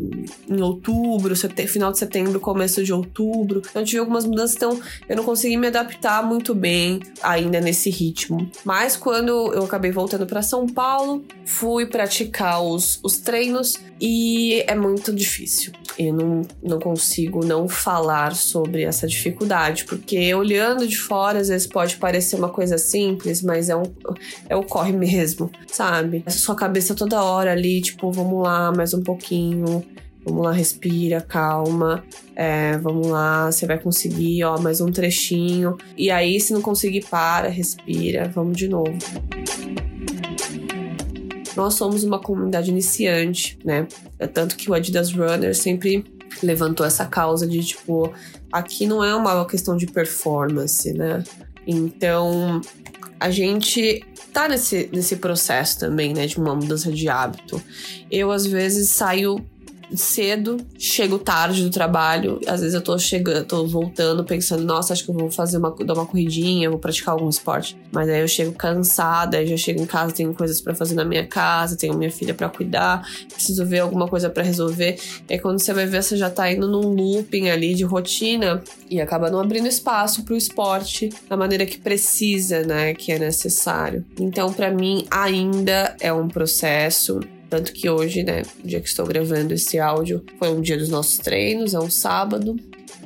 em 0.48 0.60
outubro, 0.60 1.34
final 1.66 1.92
de 1.92 1.98
setembro, 1.98 2.40
começo 2.40 2.84
de 2.84 2.92
outubro. 2.92 3.62
Então 3.70 3.82
eu 3.82 3.86
tive 3.86 3.98
algumas 4.00 4.24
mudanças, 4.24 4.56
então 4.56 4.80
eu 5.08 5.16
não 5.16 5.24
consegui 5.24 5.56
me 5.56 5.68
adaptar 5.68 6.22
muito 6.22 6.54
bem 6.54 7.00
ainda 7.22 7.60
nesse 7.60 7.90
ritmo. 7.90 8.50
Mas 8.64 8.96
quando 8.96 9.52
eu 9.52 9.64
acabei 9.64 9.90
voltando 9.90 10.26
para 10.26 10.42
São 10.42 10.66
Paulo, 10.66 11.24
fui 11.44 11.86
praticar 11.86 12.62
os, 12.62 13.00
os 13.02 13.18
treinos 13.18 13.74
e 14.00 14.62
é 14.66 14.74
muito 14.74 15.12
difícil. 15.12 15.72
Eu 15.98 16.14
não, 16.14 16.42
não 16.62 16.78
consigo 16.78 17.44
não 17.44 17.68
falar 17.68 18.34
sobre 18.36 18.82
essa 18.82 19.06
dificuldade, 19.06 19.84
porque 19.84 20.32
olhando 20.32 20.86
de 20.86 20.96
fora 20.96 21.40
às 21.40 21.48
vezes 21.48 21.66
pode 21.66 21.96
parecer 21.96 22.36
uma 22.36 22.48
coisa 22.48 22.78
simples, 22.78 23.42
mas 23.42 23.68
é 23.68 23.74
um, 23.78 24.14
é 24.48 24.56
o 24.56 24.62
corre 24.62 24.92
mesmo, 24.92 25.50
sabe? 25.66 26.22
A 26.26 26.30
sua 26.30 26.54
cabeça 26.54 26.94
toda 26.94 27.22
hora 27.22 27.52
ali, 27.52 27.80
tipo, 27.80 28.10
vamos 28.12 28.42
lá, 28.42 28.72
mais 28.72 28.92
um 28.94 29.02
pouquinho. 29.02 29.84
Vamos 30.24 30.44
lá, 30.44 30.52
respira, 30.52 31.20
calma. 31.20 32.04
É, 32.36 32.76
vamos 32.78 33.06
lá, 33.06 33.50
você 33.50 33.66
vai 33.66 33.78
conseguir, 33.78 34.44
ó, 34.44 34.58
mais 34.58 34.80
um 34.80 34.92
trechinho. 34.92 35.76
E 35.96 36.10
aí, 36.10 36.38
se 36.38 36.52
não 36.52 36.60
conseguir, 36.60 37.06
para, 37.06 37.48
respira, 37.48 38.28
vamos 38.28 38.56
de 38.56 38.68
novo. 38.68 38.92
Nós 41.56 41.74
somos 41.74 42.04
uma 42.04 42.18
comunidade 42.18 42.70
iniciante, 42.70 43.58
né? 43.64 43.88
É 44.18 44.26
tanto 44.26 44.56
que 44.56 44.70
o 44.70 44.74
Adidas 44.74 45.12
Runner 45.12 45.54
sempre 45.56 46.04
levantou 46.42 46.86
essa 46.86 47.04
causa 47.06 47.46
de 47.46 47.64
tipo, 47.64 48.12
aqui 48.52 48.86
não 48.86 49.02
é 49.02 49.14
uma 49.14 49.44
questão 49.46 49.76
de 49.76 49.86
performance, 49.86 50.92
né? 50.92 51.24
Então, 51.66 52.60
a 53.20 53.30
gente 53.30 54.04
tá 54.32 54.48
nesse, 54.48 54.88
nesse 54.92 55.16
processo 55.16 55.78
também, 55.78 56.14
né, 56.14 56.26
de 56.26 56.38
uma 56.38 56.54
mudança 56.54 56.90
de 56.92 57.08
hábito. 57.08 57.62
Eu, 58.10 58.30
às 58.30 58.46
vezes, 58.46 58.90
saio 58.90 59.44
cedo, 59.96 60.58
chego 60.78 61.18
tarde 61.18 61.62
do 61.62 61.70
trabalho, 61.70 62.40
às 62.46 62.60
vezes 62.60 62.74
eu 62.74 62.80
tô 62.80 62.98
chegando, 62.98 63.44
tô 63.44 63.66
voltando 63.66 64.24
pensando, 64.24 64.64
nossa, 64.64 64.92
acho 64.92 65.04
que 65.04 65.10
eu 65.10 65.14
vou 65.14 65.30
fazer 65.30 65.58
uma 65.58 65.74
dar 65.84 65.94
uma 65.94 66.06
corridinha, 66.06 66.70
vou 66.70 66.78
praticar 66.78 67.14
algum 67.14 67.28
esporte. 67.28 67.76
Mas 67.92 68.08
aí 68.08 68.20
eu 68.20 68.28
chego 68.28 68.52
cansada, 68.52 69.38
aí 69.38 69.46
já 69.46 69.56
chego 69.56 69.82
em 69.82 69.86
casa, 69.86 70.12
tenho 70.12 70.34
coisas 70.34 70.60
para 70.60 70.74
fazer 70.74 70.94
na 70.94 71.04
minha 71.04 71.26
casa, 71.26 71.76
tenho 71.76 71.96
minha 71.96 72.10
filha 72.10 72.34
para 72.34 72.48
cuidar, 72.48 73.06
preciso 73.32 73.64
ver 73.64 73.80
alguma 73.80 74.08
coisa 74.08 74.28
para 74.28 74.42
resolver. 74.42 74.98
Aí 75.28 75.38
quando 75.38 75.58
você 75.58 75.72
vai 75.72 75.86
ver, 75.86 76.02
você 76.02 76.16
já 76.16 76.30
tá 76.30 76.50
indo 76.50 76.68
num 76.68 76.88
looping 76.88 77.48
ali 77.48 77.74
de 77.74 77.84
rotina 77.84 78.62
e 78.90 79.00
acaba 79.00 79.30
não 79.30 79.40
abrindo 79.40 79.66
espaço 79.68 80.24
pro 80.24 80.36
esporte 80.36 81.10
da 81.28 81.36
maneira 81.36 81.64
que 81.64 81.78
precisa, 81.78 82.62
né, 82.62 82.94
que 82.94 83.12
é 83.12 83.18
necessário. 83.18 84.04
Então, 84.18 84.52
para 84.52 84.70
mim 84.70 85.06
ainda 85.10 85.96
é 86.00 86.12
um 86.12 86.28
processo 86.28 87.20
tanto 87.48 87.72
que 87.72 87.88
hoje, 87.88 88.22
né, 88.22 88.42
o 88.62 88.66
dia 88.66 88.80
que 88.80 88.88
estou 88.88 89.06
gravando 89.06 89.54
esse 89.54 89.78
áudio, 89.78 90.22
foi 90.38 90.50
um 90.50 90.60
dia 90.60 90.76
dos 90.76 90.88
nossos 90.88 91.18
treinos, 91.18 91.74
é 91.74 91.78
um 91.78 91.90
sábado. 91.90 92.56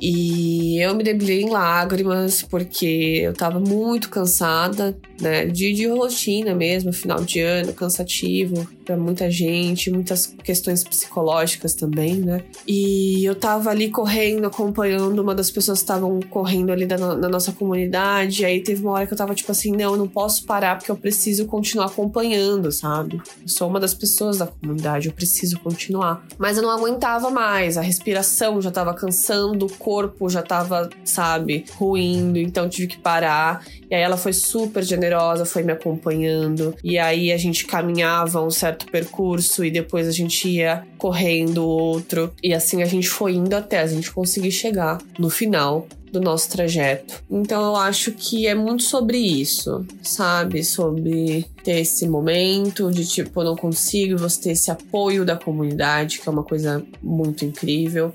E 0.01 0.79
eu 0.81 0.95
me 0.95 1.03
debulhei 1.03 1.41
em 1.41 1.49
lágrimas 1.49 2.41
porque 2.41 3.21
eu 3.23 3.33
tava 3.33 3.59
muito 3.59 4.09
cansada, 4.09 4.95
né? 5.19 5.45
De, 5.45 5.73
de 5.73 5.87
rotina 5.87 6.53
mesmo, 6.53 6.91
final 6.91 7.23
de 7.23 7.39
ano, 7.39 7.73
cansativo 7.73 8.67
para 8.83 8.97
muita 8.97 9.31
gente, 9.31 9.89
muitas 9.89 10.35
questões 10.43 10.83
psicológicas 10.83 11.73
também, 11.73 12.15
né? 12.15 12.43
E 12.67 13.23
eu 13.23 13.33
tava 13.33 13.69
ali 13.69 13.89
correndo, 13.89 14.45
acompanhando 14.45 15.19
uma 15.19 15.33
das 15.33 15.49
pessoas 15.49 15.79
que 15.79 15.83
estavam 15.83 16.19
correndo 16.29 16.71
ali 16.71 16.85
da, 16.85 16.97
na 16.97 17.29
nossa 17.29 17.51
comunidade. 17.51 18.45
Aí 18.45 18.61
teve 18.61 18.81
uma 18.81 18.91
hora 18.91 19.07
que 19.07 19.13
eu 19.13 19.17
tava 19.17 19.33
tipo 19.33 19.51
assim: 19.51 19.71
não, 19.71 19.93
eu 19.93 19.97
não 19.97 20.07
posso 20.07 20.45
parar 20.45 20.77
porque 20.77 20.91
eu 20.91 20.97
preciso 20.97 21.45
continuar 21.45 21.87
acompanhando, 21.87 22.71
sabe? 22.71 23.21
Eu 23.41 23.47
sou 23.47 23.67
uma 23.69 23.79
das 23.79 23.93
pessoas 23.93 24.37
da 24.37 24.47
comunidade, 24.47 25.07
eu 25.07 25.13
preciso 25.13 25.59
continuar. 25.59 26.25
Mas 26.37 26.57
eu 26.57 26.63
não 26.63 26.69
aguentava 26.69 27.29
mais, 27.29 27.77
a 27.77 27.81
respiração 27.81 28.61
já 28.61 28.71
tava 28.71 28.93
cansando, 28.93 29.67
corpo 29.83 30.29
já 30.29 30.41
tava, 30.41 30.89
sabe, 31.03 31.65
ruindo, 31.75 32.39
então 32.39 32.69
tive 32.69 32.87
que 32.87 32.97
parar. 32.97 33.65
E 33.91 33.93
aí 33.93 34.01
ela 34.01 34.17
foi 34.17 34.31
super 34.31 34.81
generosa, 34.81 35.45
foi 35.45 35.61
me 35.61 35.73
acompanhando. 35.73 36.73
E 36.83 36.97
aí 36.97 37.31
a 37.31 37.37
gente 37.37 37.65
caminhava 37.65 38.41
um 38.41 38.49
certo 38.49 38.85
percurso 38.87 39.65
e 39.65 39.69
depois 39.69 40.07
a 40.07 40.11
gente 40.11 40.47
ia 40.49 40.83
correndo 40.97 41.65
outro. 41.65 42.33
E 42.41 42.53
assim 42.53 42.81
a 42.81 42.85
gente 42.85 43.09
foi 43.09 43.33
indo 43.33 43.53
até 43.53 43.79
a 43.79 43.87
gente 43.87 44.09
conseguir 44.11 44.51
chegar 44.51 44.99
no 45.19 45.29
final 45.29 45.87
do 46.13 46.21
nosso 46.21 46.47
trajeto. 46.49 47.23
Então 47.29 47.61
eu 47.63 47.75
acho 47.75 48.11
que 48.11 48.45
é 48.45 48.53
muito 48.53 48.83
sobre 48.83 49.17
isso, 49.17 49.83
sabe? 50.01 50.63
Sobre 50.63 51.45
ter 51.63 51.79
esse 51.79 52.07
momento 52.07 52.91
de 52.91 53.03
tipo, 53.03 53.41
eu 53.41 53.45
não 53.45 53.55
consigo, 53.55 54.17
você 54.17 54.41
ter 54.41 54.51
esse 54.51 54.69
apoio 54.69 55.25
da 55.25 55.35
comunidade, 55.35 56.19
que 56.19 56.29
é 56.29 56.31
uma 56.31 56.43
coisa 56.43 56.83
muito 57.01 57.43
incrível 57.43 58.13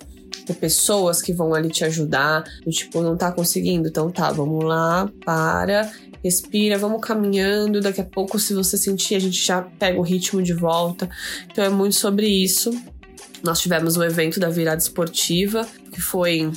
ter 0.48 0.54
pessoas 0.54 1.22
que 1.22 1.32
vão 1.32 1.54
ali 1.54 1.68
te 1.68 1.84
ajudar. 1.84 2.44
Do 2.64 2.70
tipo, 2.70 3.00
não 3.02 3.16
tá 3.16 3.30
conseguindo? 3.30 3.88
Então 3.88 4.10
tá, 4.10 4.32
vamos 4.32 4.64
lá, 4.64 5.10
para, 5.24 5.90
respira, 6.24 6.78
vamos 6.78 7.00
caminhando. 7.00 7.80
Daqui 7.80 8.00
a 8.00 8.04
pouco, 8.04 8.38
se 8.38 8.54
você 8.54 8.76
sentir, 8.76 9.14
a 9.14 9.20
gente 9.20 9.44
já 9.44 9.62
pega 9.62 9.98
o 9.98 10.02
ritmo 10.02 10.42
de 10.42 10.52
volta. 10.52 11.08
Então 11.50 11.64
é 11.64 11.68
muito 11.68 11.96
sobre 11.96 12.26
isso. 12.26 12.70
Nós 13.42 13.60
tivemos 13.60 13.96
o 13.96 14.02
evento 14.02 14.40
da 14.40 14.48
virada 14.48 14.80
esportiva, 14.80 15.66
que 15.92 16.00
foi 16.00 16.50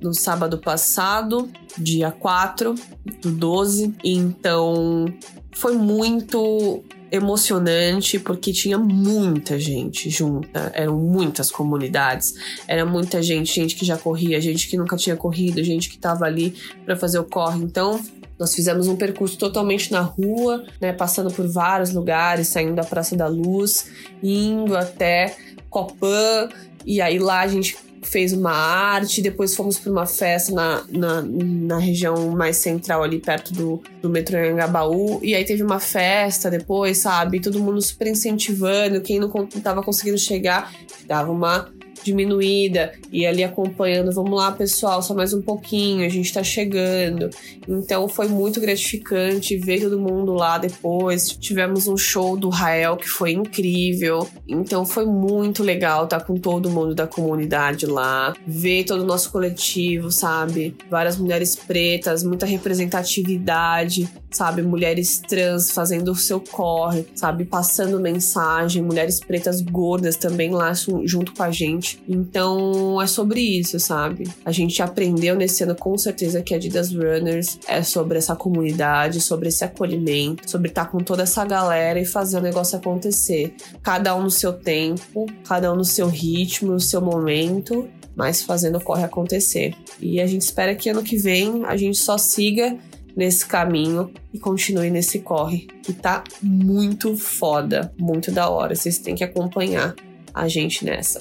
no 0.00 0.14
sábado 0.14 0.58
passado, 0.58 1.50
dia 1.76 2.10
4 2.10 2.74
do 3.20 3.30
12. 3.30 3.94
Então 4.02 5.06
foi 5.52 5.74
muito 5.74 6.82
emocionante 7.10 8.18
porque 8.18 8.52
tinha 8.52 8.76
muita 8.76 9.58
gente 9.58 10.10
junta, 10.10 10.70
eram 10.74 10.98
muitas 10.98 11.50
comunidades, 11.50 12.34
era 12.66 12.84
muita 12.84 13.22
gente, 13.22 13.54
gente 13.54 13.74
que 13.74 13.84
já 13.84 13.96
corria, 13.96 14.40
gente 14.40 14.68
que 14.68 14.76
nunca 14.76 14.96
tinha 14.96 15.16
corrido, 15.16 15.62
gente 15.64 15.88
que 15.88 15.96
estava 15.96 16.24
ali 16.24 16.54
para 16.84 16.96
fazer 16.96 17.18
o 17.18 17.24
corre. 17.24 17.62
Então, 17.62 18.00
nós 18.38 18.54
fizemos 18.54 18.86
um 18.86 18.96
percurso 18.96 19.36
totalmente 19.36 19.90
na 19.90 20.00
rua, 20.00 20.64
né, 20.80 20.92
passando 20.92 21.32
por 21.32 21.48
vários 21.48 21.92
lugares, 21.92 22.48
saindo 22.48 22.74
da 22.74 22.84
Praça 22.84 23.16
da 23.16 23.26
Luz, 23.26 23.90
indo 24.22 24.76
até 24.76 25.36
Copan, 25.68 26.48
e 26.86 27.00
aí 27.00 27.18
lá 27.18 27.40
a 27.40 27.48
gente 27.48 27.76
fez 28.02 28.32
uma 28.32 28.52
arte, 28.52 29.22
depois 29.22 29.54
fomos 29.54 29.78
para 29.78 29.90
uma 29.90 30.06
festa 30.06 30.52
na, 30.52 30.84
na, 30.88 31.22
na, 31.22 31.78
região 31.78 32.30
mais 32.30 32.56
central 32.56 33.02
ali 33.02 33.18
perto 33.18 33.52
do, 33.52 33.82
do 34.00 34.08
metrô 34.08 34.38
Angabaú, 34.38 35.20
e 35.22 35.34
aí 35.34 35.44
teve 35.44 35.62
uma 35.62 35.80
festa 35.80 36.50
depois, 36.50 36.98
sabe? 36.98 37.40
Todo 37.40 37.60
mundo 37.60 37.80
super 37.80 38.06
incentivando, 38.06 39.00
quem 39.00 39.18
não 39.18 39.30
estava 39.54 39.82
conseguindo 39.82 40.18
chegar, 40.18 40.72
dava 41.06 41.30
uma 41.30 41.70
diminuída 42.02 42.92
e 43.10 43.26
ali 43.26 43.42
acompanhando, 43.42 44.12
vamos 44.12 44.36
lá, 44.36 44.52
pessoal, 44.52 45.02
só 45.02 45.14
mais 45.14 45.32
um 45.32 45.42
pouquinho, 45.42 46.04
a 46.04 46.08
gente 46.08 46.32
tá 46.32 46.42
chegando. 46.42 47.30
Então 47.66 48.08
foi 48.08 48.28
muito 48.28 48.60
gratificante 48.60 49.56
ver 49.56 49.80
todo 49.80 49.98
mundo 49.98 50.32
lá 50.32 50.58
depois. 50.58 51.28
Tivemos 51.28 51.86
um 51.86 51.96
show 51.96 52.36
do 52.36 52.48
Rael 52.48 52.96
que 52.96 53.08
foi 53.08 53.32
incrível. 53.32 54.28
Então 54.46 54.84
foi 54.84 55.06
muito 55.06 55.62
legal 55.62 56.04
estar 56.04 56.20
tá 56.20 56.24
com 56.24 56.36
todo 56.36 56.70
mundo 56.70 56.94
da 56.94 57.06
comunidade 57.06 57.86
lá, 57.86 58.34
ver 58.46 58.84
todo 58.84 59.02
o 59.02 59.06
nosso 59.06 59.30
coletivo, 59.30 60.10
sabe? 60.10 60.76
Várias 60.90 61.16
mulheres 61.16 61.54
pretas, 61.54 62.22
muita 62.22 62.46
representatividade, 62.46 64.08
sabe? 64.30 64.62
Mulheres 64.62 65.20
trans 65.20 65.70
fazendo 65.70 66.12
o 66.12 66.16
seu 66.16 66.40
corre, 66.40 67.06
sabe? 67.14 67.44
Passando 67.44 68.00
mensagem, 68.00 68.82
mulheres 68.82 69.20
pretas 69.20 69.60
gordas 69.60 70.16
também 70.16 70.50
lá 70.50 70.72
junto 71.04 71.32
com 71.32 71.42
a 71.42 71.50
gente. 71.50 71.87
Então 72.08 73.00
é 73.00 73.06
sobre 73.06 73.40
isso, 73.40 73.78
sabe? 73.78 74.28
A 74.44 74.52
gente 74.52 74.82
aprendeu 74.82 75.36
nesse 75.36 75.62
ano 75.62 75.74
com 75.74 75.96
certeza 75.96 76.42
que 76.42 76.52
a 76.52 76.56
Adidas 76.56 76.92
Runners 76.92 77.58
é 77.66 77.82
sobre 77.82 78.18
essa 78.18 78.34
comunidade, 78.34 79.20
sobre 79.20 79.48
esse 79.48 79.64
acolhimento, 79.64 80.50
sobre 80.50 80.68
estar 80.68 80.86
com 80.86 80.98
toda 80.98 81.22
essa 81.22 81.44
galera 81.44 82.00
e 82.00 82.04
fazer 82.04 82.38
o 82.38 82.42
negócio 82.42 82.76
acontecer. 82.76 83.54
Cada 83.82 84.14
um 84.16 84.22
no 84.24 84.30
seu 84.30 84.52
tempo, 84.52 85.26
cada 85.46 85.72
um 85.72 85.76
no 85.76 85.84
seu 85.84 86.08
ritmo, 86.08 86.72
no 86.72 86.80
seu 86.80 87.00
momento, 87.00 87.88
mas 88.16 88.42
fazendo 88.42 88.78
o 88.78 88.84
corre 88.84 89.04
acontecer. 89.04 89.74
E 90.00 90.20
a 90.20 90.26
gente 90.26 90.42
espera 90.42 90.74
que 90.74 90.88
ano 90.88 91.02
que 91.02 91.16
vem 91.16 91.64
a 91.64 91.76
gente 91.76 91.98
só 91.98 92.18
siga 92.18 92.76
nesse 93.16 93.46
caminho 93.46 94.12
e 94.32 94.38
continue 94.38 94.90
nesse 94.90 95.18
corre, 95.20 95.66
que 95.82 95.92
tá 95.92 96.22
muito 96.42 97.16
foda, 97.16 97.92
muito 97.98 98.30
da 98.30 98.48
hora. 98.48 98.74
Vocês 98.74 98.98
têm 98.98 99.14
que 99.14 99.24
acompanhar 99.24 99.94
a 100.32 100.46
gente 100.46 100.84
nessa. 100.84 101.20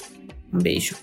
Um 0.53 0.59
beijo. 0.59 0.95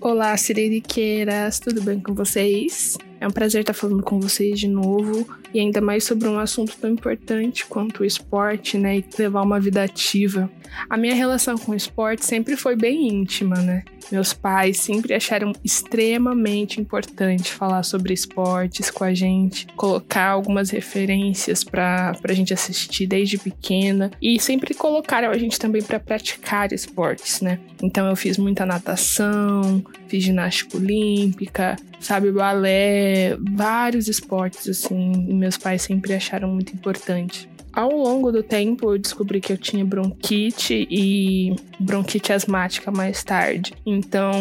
Olá, 0.00 0.36
siririqueiras, 0.36 1.60
tudo 1.60 1.82
bem 1.82 2.00
com 2.00 2.14
vocês? 2.14 2.96
É 3.20 3.28
um 3.28 3.30
prazer 3.30 3.60
estar 3.60 3.74
falando 3.74 4.02
com 4.02 4.18
vocês 4.18 4.58
de 4.58 4.66
novo 4.66 5.28
e 5.52 5.60
ainda 5.60 5.80
mais 5.80 6.04
sobre 6.04 6.26
um 6.26 6.38
assunto 6.38 6.76
tão 6.80 6.90
importante 6.90 7.66
quanto 7.66 8.00
o 8.00 8.04
esporte, 8.04 8.78
né? 8.78 8.98
E 8.98 9.04
levar 9.18 9.42
uma 9.42 9.60
vida 9.60 9.82
ativa. 9.82 10.50
A 10.88 10.96
minha 10.96 11.14
relação 11.14 11.58
com 11.58 11.72
o 11.72 11.76
esporte 11.76 12.24
sempre 12.24 12.56
foi 12.56 12.74
bem 12.74 13.08
íntima, 13.08 13.56
né? 13.56 13.84
Meus 14.10 14.32
pais 14.32 14.78
sempre 14.78 15.14
acharam 15.14 15.52
extremamente 15.64 16.80
importante 16.80 17.52
falar 17.52 17.82
sobre 17.82 18.12
esportes 18.12 18.90
com 18.90 19.04
a 19.04 19.14
gente, 19.14 19.66
colocar 19.76 20.28
algumas 20.28 20.70
referências 20.70 21.62
para 21.62 22.12
a 22.22 22.32
gente 22.32 22.52
assistir 22.52 23.06
desde 23.06 23.38
pequena 23.38 24.10
e 24.20 24.38
sempre 24.40 24.74
colocaram 24.74 25.30
a 25.30 25.38
gente 25.38 25.58
também 25.58 25.82
para 25.82 26.00
praticar 26.00 26.72
esportes, 26.72 27.40
né? 27.40 27.58
Então 27.82 28.08
eu 28.08 28.16
fiz 28.16 28.38
muita 28.38 28.64
natação, 28.66 29.82
fiz 30.08 30.22
ginástica 30.22 30.76
olímpica, 30.76 31.76
sabe, 31.98 32.30
balé, 32.32 33.36
vários 33.52 34.08
esportes 34.08 34.68
assim, 34.68 35.12
meus 35.34 35.56
pais 35.56 35.82
sempre 35.82 36.14
acharam 36.14 36.48
muito 36.48 36.74
importante. 36.74 37.49
Ao 37.72 37.90
longo 37.90 38.32
do 38.32 38.42
tempo, 38.42 38.92
eu 38.92 38.98
descobri 38.98 39.40
que 39.40 39.52
eu 39.52 39.58
tinha 39.58 39.84
bronquite 39.84 40.86
e 40.90 41.54
bronquite 41.78 42.32
asmática 42.32 42.90
mais 42.90 43.24
tarde. 43.24 43.72
Então, 43.86 44.32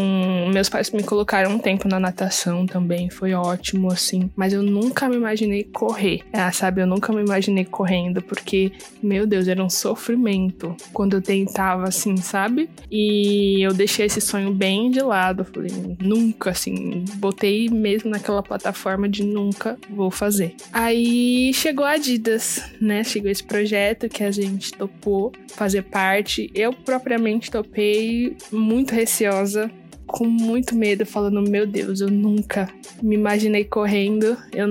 meus 0.53 0.69
pais 0.69 0.91
me 0.91 1.03
colocaram 1.03 1.51
um 1.51 1.59
tempo 1.59 1.87
na 1.87 1.99
natação 1.99 2.65
também, 2.65 3.09
foi 3.09 3.33
ótimo, 3.33 3.91
assim. 3.91 4.29
Mas 4.35 4.53
eu 4.53 4.61
nunca 4.61 5.07
me 5.07 5.15
imaginei 5.15 5.63
correr, 5.63 6.21
ah, 6.33 6.51
sabe? 6.51 6.81
Eu 6.81 6.87
nunca 6.87 7.13
me 7.13 7.21
imaginei 7.21 7.65
correndo, 7.65 8.21
porque, 8.21 8.71
meu 9.01 9.25
Deus, 9.25 9.47
era 9.47 9.63
um 9.63 9.69
sofrimento 9.69 10.75
quando 10.91 11.13
eu 11.15 11.21
tentava, 11.21 11.87
assim, 11.87 12.17
sabe? 12.17 12.69
E 12.91 13.65
eu 13.65 13.73
deixei 13.73 14.05
esse 14.05 14.21
sonho 14.21 14.51
bem 14.51 14.91
de 14.91 15.01
lado. 15.01 15.45
Falei, 15.45 15.71
nunca, 15.99 16.51
assim, 16.51 17.05
botei 17.15 17.69
mesmo 17.69 18.09
naquela 18.09 18.43
plataforma 18.43 19.07
de 19.07 19.23
nunca 19.23 19.77
vou 19.89 20.11
fazer. 20.11 20.55
Aí 20.73 21.51
chegou 21.53 21.85
a 21.85 21.91
Adidas, 21.91 22.61
né? 22.79 23.03
Chegou 23.19 23.31
esse 23.31 23.43
projeto 23.43 24.07
que 24.07 24.23
a 24.23 24.31
gente 24.31 24.71
topou 24.71 25.33
fazer 25.49 25.81
parte. 25.83 26.49
Eu 26.55 26.71
propriamente 26.71 27.51
topei 27.51 28.37
muito 28.49 28.95
receosa, 28.95 29.69
com 30.07 30.25
muito 30.25 30.73
medo, 30.73 31.05
falando: 31.05 31.41
Meu 31.41 31.67
Deus, 31.67 31.99
eu 31.99 32.09
nunca 32.09 32.69
me 33.03 33.15
imaginei 33.15 33.65
correndo. 33.65 34.37
Eu, 34.53 34.67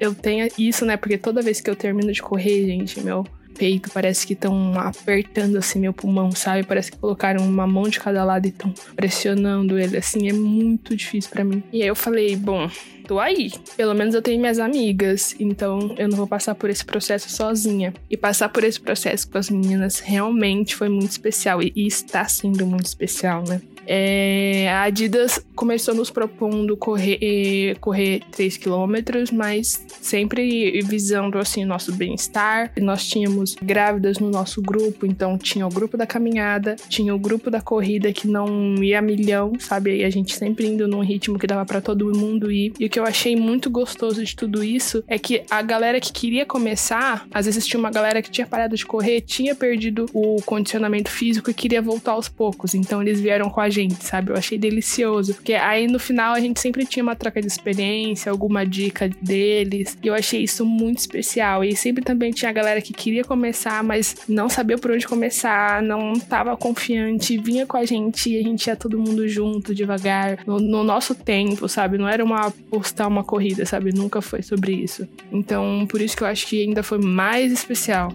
eu 0.00 0.12
tenho 0.12 0.48
isso, 0.58 0.84
né? 0.84 0.96
Porque 0.96 1.16
toda 1.16 1.40
vez 1.40 1.60
que 1.60 1.70
eu 1.70 1.76
termino 1.76 2.12
de 2.12 2.20
correr, 2.20 2.66
gente, 2.66 3.00
meu 3.00 3.24
peito 3.54 3.90
parece 3.90 4.26
que 4.26 4.32
estão 4.32 4.78
apertando 4.78 5.56
assim 5.56 5.78
meu 5.78 5.92
pulmão, 5.92 6.32
sabe? 6.32 6.64
Parece 6.64 6.90
que 6.90 6.98
colocaram 6.98 7.44
uma 7.44 7.66
mão 7.66 7.84
de 7.84 8.00
cada 8.00 8.24
lado 8.24 8.46
e 8.46 8.48
estão 8.48 8.72
pressionando 8.96 9.78
ele, 9.78 9.96
assim, 9.96 10.28
é 10.28 10.32
muito 10.32 10.96
difícil 10.96 11.30
para 11.30 11.44
mim. 11.44 11.62
E 11.72 11.82
aí 11.82 11.88
eu 11.88 11.96
falei: 11.96 12.36
Bom, 12.36 12.68
tô 13.06 13.18
aí. 13.18 13.52
Pelo 13.76 13.94
menos 13.94 14.14
eu 14.14 14.22
tenho 14.22 14.40
minhas 14.40 14.58
amigas, 14.58 15.34
então 15.38 15.94
eu 15.98 16.08
não 16.08 16.16
vou 16.16 16.26
passar 16.26 16.54
por 16.54 16.70
esse 16.70 16.84
processo 16.84 17.30
sozinha. 17.30 17.94
E 18.10 18.16
passar 18.16 18.48
por 18.48 18.64
esse 18.64 18.80
processo 18.80 19.28
com 19.28 19.38
as 19.38 19.50
meninas 19.50 20.00
realmente 20.00 20.74
foi 20.74 20.88
muito 20.88 21.10
especial 21.10 21.62
e, 21.62 21.72
e 21.74 21.86
está 21.86 22.26
sendo 22.26 22.66
muito 22.66 22.86
especial, 22.86 23.44
né? 23.46 23.60
É, 23.86 24.68
a 24.70 24.82
Adidas 24.82 25.44
começou 25.54 25.94
nos 25.94 26.10
propondo 26.10 26.76
correr, 26.76 27.76
correr 27.80 28.22
3 28.32 28.56
quilômetros, 28.56 29.30
mas 29.30 29.84
sempre 30.00 30.80
visando 30.82 31.38
assim 31.38 31.64
nosso 31.64 31.92
bem-estar. 31.92 32.72
Nós 32.80 33.06
tínhamos 33.06 33.54
grávidas 33.54 34.18
no 34.18 34.30
nosso 34.30 34.60
grupo, 34.60 35.06
então 35.06 35.38
tinha 35.38 35.66
o 35.66 35.70
grupo 35.70 35.96
da 35.96 36.06
caminhada, 36.06 36.76
tinha 36.88 37.14
o 37.14 37.18
grupo 37.18 37.50
da 37.50 37.60
corrida 37.60 38.12
que 38.12 38.26
não 38.26 38.82
ia 38.82 38.98
a 38.98 39.02
milhão, 39.02 39.52
sabe? 39.58 39.98
E 39.98 40.04
a 40.04 40.10
gente 40.10 40.34
sempre 40.34 40.66
indo 40.66 40.86
num 40.86 41.00
ritmo 41.00 41.38
que 41.38 41.46
dava 41.46 41.64
para 41.64 41.80
todo 41.80 42.16
mundo 42.16 42.50
ir. 42.50 42.72
E 42.78 42.86
o 42.86 42.90
que 42.90 42.98
eu 42.98 43.04
achei 43.04 43.36
muito 43.36 43.70
gostoso 43.70 44.24
de 44.24 44.34
tudo 44.34 44.62
isso 44.62 45.02
é 45.06 45.18
que 45.18 45.42
a 45.50 45.62
galera 45.62 46.00
que 46.00 46.12
queria 46.12 46.46
começar, 46.46 47.26
às 47.32 47.46
vezes 47.46 47.66
tinha 47.66 47.80
uma 47.80 47.90
galera 47.90 48.22
que 48.22 48.30
tinha 48.30 48.46
parado 48.46 48.76
de 48.76 48.84
correr, 48.84 49.20
tinha 49.20 49.54
perdido 49.54 50.06
o 50.12 50.36
condicionamento 50.42 51.10
físico 51.10 51.50
e 51.50 51.54
queria 51.54 51.82
voltar 51.82 52.12
aos 52.12 52.28
poucos. 52.28 52.74
Então 52.74 53.02
eles 53.02 53.20
vieram 53.20 53.50
com 53.50 53.60
a 53.60 53.68
gente, 53.74 54.04
sabe? 54.04 54.30
Eu 54.30 54.36
achei 54.36 54.56
delicioso. 54.56 55.34
Porque 55.34 55.54
aí 55.54 55.86
no 55.86 55.98
final 55.98 56.34
a 56.34 56.40
gente 56.40 56.60
sempre 56.60 56.86
tinha 56.86 57.02
uma 57.02 57.16
troca 57.16 57.40
de 57.40 57.46
experiência, 57.46 58.30
alguma 58.30 58.64
dica 58.64 59.10
deles. 59.20 59.98
E 60.02 60.06
eu 60.06 60.14
achei 60.14 60.42
isso 60.42 60.64
muito 60.64 60.98
especial. 60.98 61.64
E 61.64 61.74
sempre 61.76 62.04
também 62.04 62.30
tinha 62.30 62.50
a 62.50 62.52
galera 62.52 62.80
que 62.80 62.92
queria 62.92 63.24
começar, 63.24 63.82
mas 63.82 64.16
não 64.28 64.48
sabia 64.48 64.78
por 64.78 64.90
onde 64.90 65.06
começar, 65.06 65.82
não 65.82 66.14
tava 66.14 66.56
confiante, 66.56 67.36
vinha 67.38 67.66
com 67.66 67.76
a 67.76 67.84
gente 67.84 68.30
e 68.30 68.38
a 68.38 68.42
gente 68.42 68.66
ia 68.66 68.76
todo 68.76 68.98
mundo 68.98 69.26
junto, 69.26 69.74
devagar, 69.74 70.38
no, 70.46 70.58
no 70.60 70.84
nosso 70.84 71.14
tempo, 71.14 71.68
sabe? 71.68 71.98
Não 71.98 72.08
era 72.08 72.24
uma 72.24 72.50
postar 72.70 73.08
uma 73.08 73.24
corrida, 73.24 73.66
sabe? 73.66 73.92
Nunca 73.92 74.20
foi 74.20 74.42
sobre 74.42 74.72
isso. 74.72 75.08
Então, 75.32 75.86
por 75.88 76.00
isso 76.00 76.16
que 76.16 76.22
eu 76.22 76.28
acho 76.28 76.46
que 76.46 76.62
ainda 76.62 76.82
foi 76.82 76.98
mais 76.98 77.52
especial 77.52 78.12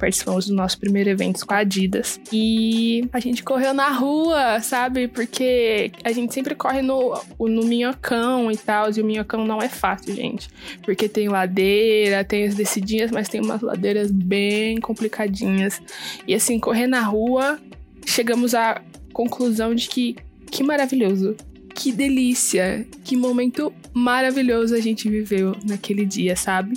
participamos 0.00 0.46
do 0.46 0.54
nosso 0.54 0.78
primeiro 0.78 1.10
evento 1.10 1.46
com 1.46 1.54
a 1.54 1.58
Adidas. 1.58 2.18
E 2.32 3.04
a 3.12 3.20
gente 3.20 3.44
correu 3.44 3.74
na 3.74 3.90
rua, 3.90 4.60
sabe? 4.60 5.06
Porque 5.06 5.92
a 6.02 6.10
gente 6.10 6.32
sempre 6.32 6.54
corre 6.54 6.82
no, 6.82 7.20
no 7.38 7.64
minhocão 7.64 8.50
e 8.50 8.56
tal. 8.56 8.90
E 8.90 9.00
o 9.00 9.04
minhocão 9.04 9.46
não 9.46 9.60
é 9.60 9.68
fácil, 9.68 10.14
gente. 10.14 10.48
Porque 10.82 11.08
tem 11.08 11.28
ladeira, 11.28 12.24
tem 12.24 12.46
as 12.46 12.54
descidinhas, 12.54 13.10
mas 13.10 13.28
tem 13.28 13.40
umas 13.40 13.60
ladeiras 13.60 14.10
bem 14.10 14.80
complicadinhas. 14.80 15.80
E 16.26 16.34
assim, 16.34 16.58
correr 16.58 16.86
na 16.86 17.02
rua, 17.02 17.60
chegamos 18.06 18.54
à 18.54 18.80
conclusão 19.12 19.74
de 19.74 19.88
que 19.88 20.16
que 20.50 20.64
maravilhoso. 20.64 21.36
Que 21.74 21.92
delícia, 21.92 22.84
que 23.04 23.16
momento 23.16 23.72
maravilhoso 23.94 24.74
a 24.74 24.80
gente 24.80 25.08
viveu 25.08 25.56
naquele 25.64 26.04
dia, 26.04 26.34
sabe? 26.34 26.76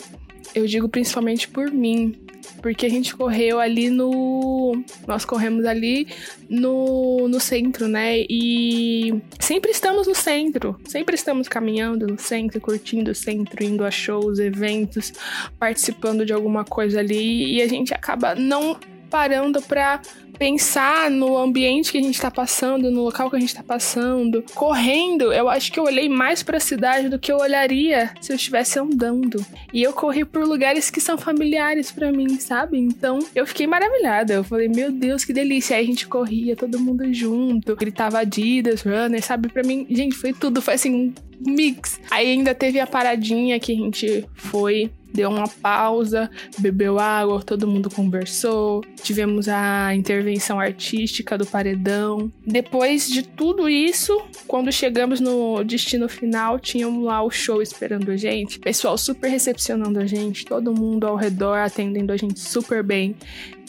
Eu 0.53 0.67
digo 0.67 0.87
principalmente 0.87 1.47
por 1.47 1.71
mim, 1.71 2.15
porque 2.62 2.85
a 2.85 2.89
gente 2.89 3.15
correu 3.15 3.59
ali 3.59 3.89
no. 3.89 4.83
Nós 5.07 5.25
corremos 5.25 5.65
ali 5.65 6.07
no, 6.50 7.27
no 7.27 7.39
centro, 7.39 7.88
né? 7.88 8.19
E 8.29 9.21
sempre 9.39 9.71
estamos 9.71 10.07
no 10.07 10.15
centro, 10.15 10.79
sempre 10.85 11.15
estamos 11.15 11.47
caminhando 11.47 12.07
no 12.07 12.19
centro, 12.19 12.59
curtindo 12.62 13.12
o 13.12 13.15
centro, 13.15 13.63
indo 13.63 13.83
a 13.83 13.91
shows, 13.91 14.39
eventos, 14.39 15.13
participando 15.59 16.25
de 16.25 16.33
alguma 16.33 16.63
coisa 16.63 17.00
ali, 17.00 17.55
e 17.55 17.62
a 17.62 17.67
gente 17.67 17.93
acaba 17.93 18.35
não 18.35 18.77
parando 19.13 19.62
para 19.62 20.01
pensar 20.39 21.12
no 21.12 21.38
ambiente 21.38 21.91
que 21.91 22.00
a 22.00 22.01
gente 22.01 22.20
tá 22.20 22.32
passando, 22.32 22.89
no 22.89 23.03
local 23.03 23.29
que 23.29 23.36
a 23.36 23.39
gente 23.39 23.53
tá 23.53 23.62
passando. 23.62 24.43
Correndo, 24.55 25.32
eu 25.32 25.48
acho 25.48 25.72
que 25.72 25.79
eu 25.79 25.84
olhei 25.84 26.10
mais 26.10 26.41
para 26.41 26.58
a 26.58 26.60
cidade 26.60 27.10
do 27.10 27.20
que 27.20 27.32
eu 27.32 27.38
olharia 27.38 28.12
se 28.20 28.32
eu 28.32 28.36
estivesse 28.36 28.79
andando. 28.79 29.46
E 29.72 29.84
eu 29.84 29.93
corri 29.93 30.25
por 30.25 30.43
lugares 30.43 30.89
que 30.89 31.00
são 31.00 31.15
familiares 31.15 31.91
para 31.91 32.12
mim, 32.12 32.39
sabe? 32.39 32.79
Então, 32.79 33.20
eu 33.36 33.46
fiquei 33.46 33.67
maravilhada. 33.67 34.34
Eu 34.34 34.43
falei, 34.43 34.67
meu 34.67 34.91
Deus, 34.91 35.24
que 35.24 35.32
delícia. 35.32 35.77
Aí 35.77 35.84
a 35.84 35.86
gente 35.86 36.08
corria, 36.08 36.55
todo 36.55 36.79
mundo 36.79 37.13
junto, 37.13 37.75
gritava 37.75 38.17
Adidas, 38.17 38.82
Runner, 38.82 39.24
sabe? 39.24 39.48
Para 39.48 39.62
mim, 39.62 39.86
gente, 39.91 40.15
foi 40.15 40.34
tudo, 40.34 40.60
foi 40.60 40.74
assim 40.74 40.91
um 40.91 41.13
mix. 41.51 42.00
Aí 42.10 42.32
ainda 42.32 42.55
teve 42.55 42.79
a 42.79 42.88
paradinha 42.88 43.60
que 43.60 43.72
a 43.72 43.75
gente 43.75 44.25
foi 44.34 44.89
deu 45.13 45.29
uma 45.29 45.48
pausa, 45.48 46.29
bebeu 46.58 47.00
água, 47.00 47.43
todo 47.43 47.67
mundo 47.67 47.89
conversou, 47.89 48.84
tivemos 49.01 49.48
a 49.48 49.93
intervenção 49.93 50.60
artística 50.60 51.38
do 51.38 51.46
paredão. 51.46 52.32
Depois 52.46 53.08
de 53.08 53.24
tudo 53.24 53.70
isso, 53.70 54.20
quando 54.48 54.72
chegamos 54.72 55.20
no 55.20 55.63
destino 55.63 56.10
final, 56.10 56.60
tínhamos 56.60 57.03
lá 57.03 57.22
o 57.22 57.29
show 57.29 57.62
esperando 57.62 58.12
a 58.12 58.17
gente, 58.17 58.60
pessoal 58.60 58.98
super 58.98 59.29
recepcionando 59.29 60.00
a 60.00 60.05
gente, 60.05 60.46
todo 60.46 60.74
mundo 60.74 61.05
ao 61.05 61.15
redor 61.15 61.60
atendendo 61.60 62.12
a 62.12 62.17
gente 62.17 62.39
super 62.39 62.82
bem. 62.84 63.15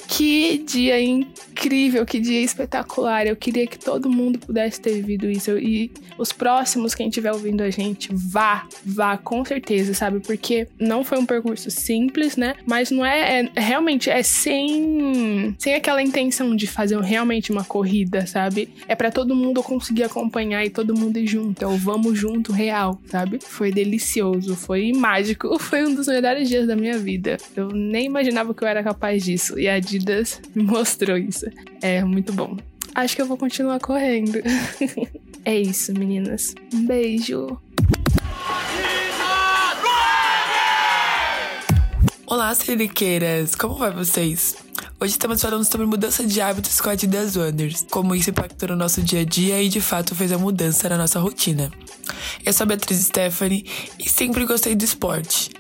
Que 0.09 0.59
dia 0.59 1.01
incrível, 1.01 2.05
que 2.05 2.21
dia 2.21 2.41
espetacular. 2.43 3.27
Eu 3.27 3.37
queria 3.37 3.67
que 3.67 3.79
todo 3.79 4.11
mundo 4.11 4.39
pudesse 4.39 4.81
ter 4.81 4.93
vivido 4.95 5.31
isso. 5.31 5.57
E 5.59 5.91
os 6.19 6.33
próximos, 6.33 6.95
quem 6.95 7.09
estiver 7.09 7.33
ouvindo 7.33 7.63
a 7.63 7.71
gente, 7.71 8.09
vá, 8.13 8.67
vá, 8.85 9.17
com 9.17 9.45
certeza, 9.45 9.95
sabe? 9.95 10.21
Porque 10.21 10.69
não 10.79 11.05
foi 11.05 11.19
um 11.19 11.27
percurso 11.27 11.71
simples, 11.71 12.37
né? 12.37 12.55
Mas 12.67 12.91
não 12.91 13.05
é, 13.05 13.51
é 13.55 13.61
realmente 13.61 14.11
é 14.11 14.23
sem, 14.23 15.55
sem 15.59 15.75
aquela 15.75 16.03
intenção 16.03 16.55
de 16.55 16.67
fazer 16.67 16.99
realmente 17.01 17.51
uma 17.51 17.65
corrida, 17.65 18.27
sabe? 18.27 18.69
É 18.87 18.95
para 18.95 19.11
todo 19.11 19.35
mundo 19.35 19.63
conseguir 19.63 20.05
acompanhar 20.05 20.65
e 20.65 20.71
todo 20.71 20.95
mundo 20.95 21.19
ir 21.19 21.27
junto. 21.27 21.65
É 21.65 21.67
o 21.67 21.77
vamos 21.77 22.19
junto 22.19 22.53
real, 22.53 23.01
sabe? 23.07 23.39
Foi 23.43 23.73
delicioso, 23.73 24.55
foi 24.57 24.93
mágico. 24.93 25.59
Foi 25.65 25.85
um 25.85 25.95
dos 25.95 26.07
melhores 26.07 26.49
dias 26.49 26.67
da 26.67 26.77
minha 26.77 26.99
vida. 26.99 27.37
Eu 27.57 27.69
nem 27.69 28.05
imaginava 28.05 28.55
que 28.55 28.63
eu 28.63 28.69
era 28.69 28.83
capaz 28.83 29.25
disso. 29.25 29.59
E 29.59 29.67
a 29.67 29.81
Adidas 29.95 30.41
mostrou 30.55 31.17
isso. 31.17 31.47
É 31.81 32.03
muito 32.05 32.33
bom. 32.33 32.57
Acho 32.95 33.17
que 33.17 33.23
eu 33.23 33.27
vou 33.27 33.37
continuar 33.37 33.79
correndo. 33.79 34.41
é 35.45 35.59
isso, 35.59 35.93
meninas. 35.93 36.55
Um 36.73 36.87
beijo. 36.87 37.61
Olá, 42.27 42.53
siriqueiras! 42.55 43.55
Como 43.55 43.77
vai 43.77 43.93
vocês? 43.93 44.57
Hoje 45.01 45.13
estamos 45.13 45.41
falando 45.41 45.65
sobre 45.65 45.87
mudança 45.87 46.27
de 46.27 46.41
hábitos 46.41 46.81
com 46.81 46.89
a 46.89 46.93
Adidas 46.93 47.37
Wonders, 47.37 47.85
como 47.91 48.15
isso 48.15 48.31
impactou 48.31 48.71
no 48.71 48.77
nosso 48.77 49.03
dia 49.03 49.21
a 49.21 49.25
dia 49.25 49.63
e 49.63 49.69
de 49.69 49.81
fato 49.81 50.15
fez 50.15 50.33
a 50.33 50.39
mudança 50.39 50.89
na 50.89 50.97
nossa 50.97 51.21
rotina. 51.21 51.71
Eu 52.45 52.53
sou 52.53 52.65
a 52.65 52.69
Beatriz 52.69 52.99
Stephanie 53.01 53.67
e 53.99 54.09
sempre 54.09 54.45
gostei 54.47 54.75
do 54.75 54.85
esporte. 54.85 55.51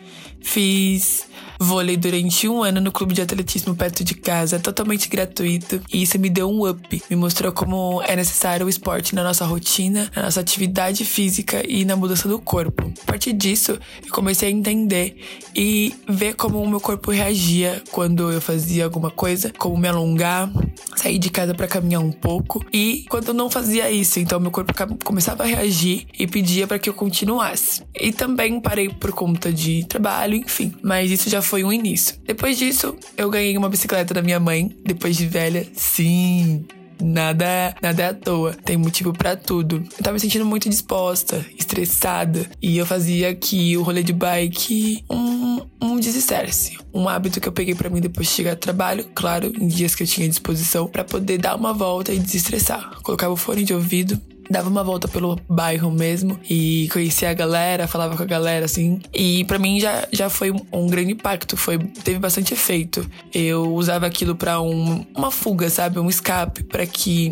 Fiz 0.40 1.27
vôlei 1.59 1.97
durante 1.97 2.49
um 2.49 2.62
ano 2.62 2.81
no 2.81 2.93
clube 2.93 3.14
de 3.14 3.23
atletismo 3.23 3.75
perto 3.75 4.05
de 4.05 4.14
casa, 4.14 4.59
totalmente 4.59 5.09
gratuito. 5.09 5.81
E 5.93 6.03
isso 6.03 6.19
me 6.19 6.29
deu 6.29 6.51
um 6.51 6.69
up. 6.69 7.03
Me 7.09 7.17
mostrou 7.17 7.53
como 7.53 8.03
é 8.03 8.17
necessário 8.17 8.67
o 8.67 8.69
esporte 8.69 9.14
na 9.14 9.23
nossa 9.23 9.45
rotina, 9.45 10.11
na 10.14 10.23
nossa 10.23 10.40
atividade 10.40 11.05
física 11.05 11.62
e 11.67 11.85
na 11.85 11.97
mudança 11.97 12.29
do 12.29 12.38
corpo. 12.38 12.93
A 13.03 13.07
partir 13.07 13.33
disso, 13.33 13.79
eu 14.05 14.12
comecei 14.12 14.49
a 14.49 14.53
entender 14.53 15.17
e 15.55 15.95
ver 16.09 16.35
como 16.35 16.62
o 16.62 16.69
meu 16.69 16.81
corpo 16.81 17.11
reagia 17.11 17.83
quando 17.90 18.31
eu 18.31 18.40
fazia 18.40 18.85
alguma 18.85 19.11
coisa, 19.11 19.53
como 19.57 19.77
me 19.77 19.88
alongar, 19.88 20.51
sair 20.96 21.18
de 21.18 21.30
casa 21.30 21.54
para 21.54 21.66
caminhar 21.66 22.02
um 22.02 22.12
pouco. 22.12 22.64
E 22.72 23.04
quando 23.08 23.28
eu 23.28 23.34
não 23.34 23.50
fazia 23.50 23.90
isso, 23.90 24.18
então 24.18 24.40
meu 24.40 24.50
corpo 24.50 24.72
começava 25.04 25.42
a 25.42 25.46
reagir 25.46 26.06
e 26.18 26.26
pedia 26.26 26.66
para 26.66 26.78
que 26.78 26.88
eu 26.88 26.94
continuasse. 26.94 27.82
E 27.94 28.12
também 28.12 28.60
parei 28.60 28.88
por 28.88 29.12
conta 29.12 29.52
de 29.52 29.84
trabalho, 29.87 30.34
enfim. 30.34 30.74
Mas 30.82 31.10
isso 31.10 31.28
já 31.28 31.42
foi 31.42 31.64
um 31.64 31.72
início. 31.72 32.16
Depois 32.24 32.58
disso, 32.58 32.96
eu 33.16 33.30
ganhei 33.30 33.56
uma 33.56 33.68
bicicleta 33.68 34.14
da 34.14 34.22
minha 34.22 34.40
mãe, 34.40 34.74
depois 34.84 35.16
de 35.16 35.26
velha. 35.26 35.66
Sim, 35.74 36.64
Nada, 37.00 37.74
nada 37.83 38.02
é 38.02 38.07
à 38.07 38.14
toa. 38.14 38.52
Tem 38.52 38.76
motivo 38.76 39.12
para 39.12 39.37
tudo. 39.37 39.76
Eu 39.76 40.02
tava 40.02 40.14
me 40.14 40.20
sentindo 40.20 40.44
muito 40.44 40.68
disposta, 40.68 41.44
estressada. 41.59 42.46
E 42.61 42.78
eu 42.78 42.87
fazia 42.87 43.30
aqui 43.30 43.76
o 43.76 43.83
rolê 43.83 44.02
de 44.02 44.12
bike 44.12 45.04
um, 45.11 45.61
um 45.80 45.98
desestresse. 45.98 46.78
Um 46.92 47.09
hábito 47.09 47.40
que 47.40 47.48
eu 47.48 47.52
peguei 47.52 47.74
para 47.74 47.90
mim 47.90 48.00
depois 48.00 48.28
de 48.28 48.35
chegar 48.35 48.54
do 48.54 48.61
trabalho, 48.61 49.07
claro, 49.14 49.52
em 49.59 49.66
dias 49.66 49.94
que 49.94 50.02
eu 50.02 50.07
tinha 50.07 50.28
disposição, 50.28 50.87
para 50.87 51.04
poder 51.04 51.38
dar 51.38 51.57
uma 51.57 51.72
volta 51.72 52.12
e 52.12 52.18
desestressar. 52.18 53.00
Colocava 53.02 53.33
o 53.33 53.37
fone 53.37 53.64
de 53.64 53.74
ouvido, 53.74 54.20
dava 54.50 54.68
uma 54.68 54.85
volta 54.85 55.09
pelo 55.09 55.38
bairro 55.48 55.90
mesmo 55.90 56.38
e 56.48 56.88
conhecia 56.92 57.30
a 57.30 57.35
galera, 57.35 57.87
falava 57.87 58.16
com 58.16 58.22
a 58.22 58.26
galera 58.26 58.64
assim. 58.64 59.00
E 59.12 59.44
para 59.44 59.59
mim 59.59 59.80
já, 59.80 60.07
já 60.12 60.28
foi 60.28 60.52
um 60.72 60.87
grande 60.87 61.12
impacto, 61.12 61.57
foi 61.57 61.78
teve 61.78 62.18
bastante 62.18 62.54
efeito. 62.54 63.09
Eu 63.33 63.74
usava 63.74 64.07
aquilo 64.07 64.35
para 64.35 64.61
um, 64.61 65.04
uma 65.14 65.30
fuga, 65.30 65.68
sabe, 65.70 65.98
um 65.98 66.09
escape 66.09 66.62
para 66.64 66.87
que 66.87 67.30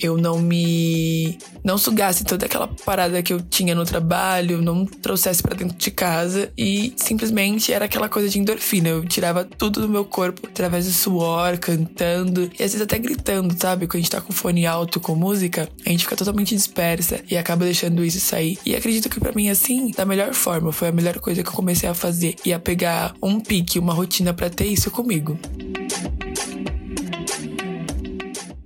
eu 0.00 0.16
não 0.16 0.38
me. 0.38 1.38
não 1.62 1.78
sugasse 1.78 2.24
toda 2.24 2.46
aquela 2.46 2.68
parada 2.68 3.22
que 3.22 3.32
eu 3.32 3.40
tinha 3.40 3.74
no 3.74 3.84
trabalho, 3.84 4.62
não 4.62 4.84
trouxesse 4.84 5.42
para 5.42 5.54
dentro 5.54 5.76
de 5.76 5.90
casa 5.90 6.52
e 6.56 6.92
simplesmente 6.96 7.72
era 7.72 7.84
aquela 7.84 8.08
coisa 8.08 8.28
de 8.28 8.38
endorfina. 8.38 8.88
Eu 8.88 9.04
tirava 9.04 9.44
tudo 9.44 9.80
do 9.80 9.88
meu 9.88 10.04
corpo 10.04 10.46
através 10.46 10.86
do 10.86 10.92
suor, 10.92 11.58
cantando 11.58 12.50
e 12.58 12.62
às 12.62 12.72
vezes 12.72 12.82
até 12.82 12.98
gritando, 12.98 13.54
sabe? 13.58 13.86
Quando 13.86 13.96
a 13.96 14.02
gente 14.02 14.10
tá 14.10 14.20
com 14.20 14.32
fone 14.32 14.66
alto 14.66 15.00
com 15.00 15.14
música, 15.14 15.68
a 15.86 15.88
gente 15.88 16.04
fica 16.04 16.16
totalmente 16.16 16.54
dispersa 16.54 17.20
e 17.30 17.36
acaba 17.36 17.64
deixando 17.64 18.04
isso 18.04 18.20
sair. 18.20 18.58
E 18.64 18.74
acredito 18.74 19.08
que 19.08 19.20
para 19.20 19.32
mim, 19.32 19.48
assim, 19.48 19.90
da 19.90 20.04
melhor 20.04 20.34
forma, 20.34 20.72
foi 20.72 20.88
a 20.88 20.92
melhor 20.92 21.18
coisa 21.20 21.42
que 21.42 21.48
eu 21.48 21.52
comecei 21.52 21.88
a 21.88 21.94
fazer 21.94 22.36
e 22.44 22.52
a 22.52 22.58
pegar 22.58 23.14
um 23.22 23.40
pique, 23.40 23.78
uma 23.78 23.94
rotina 23.94 24.32
para 24.32 24.50
ter 24.50 24.66
isso 24.66 24.90
comigo 24.90 25.38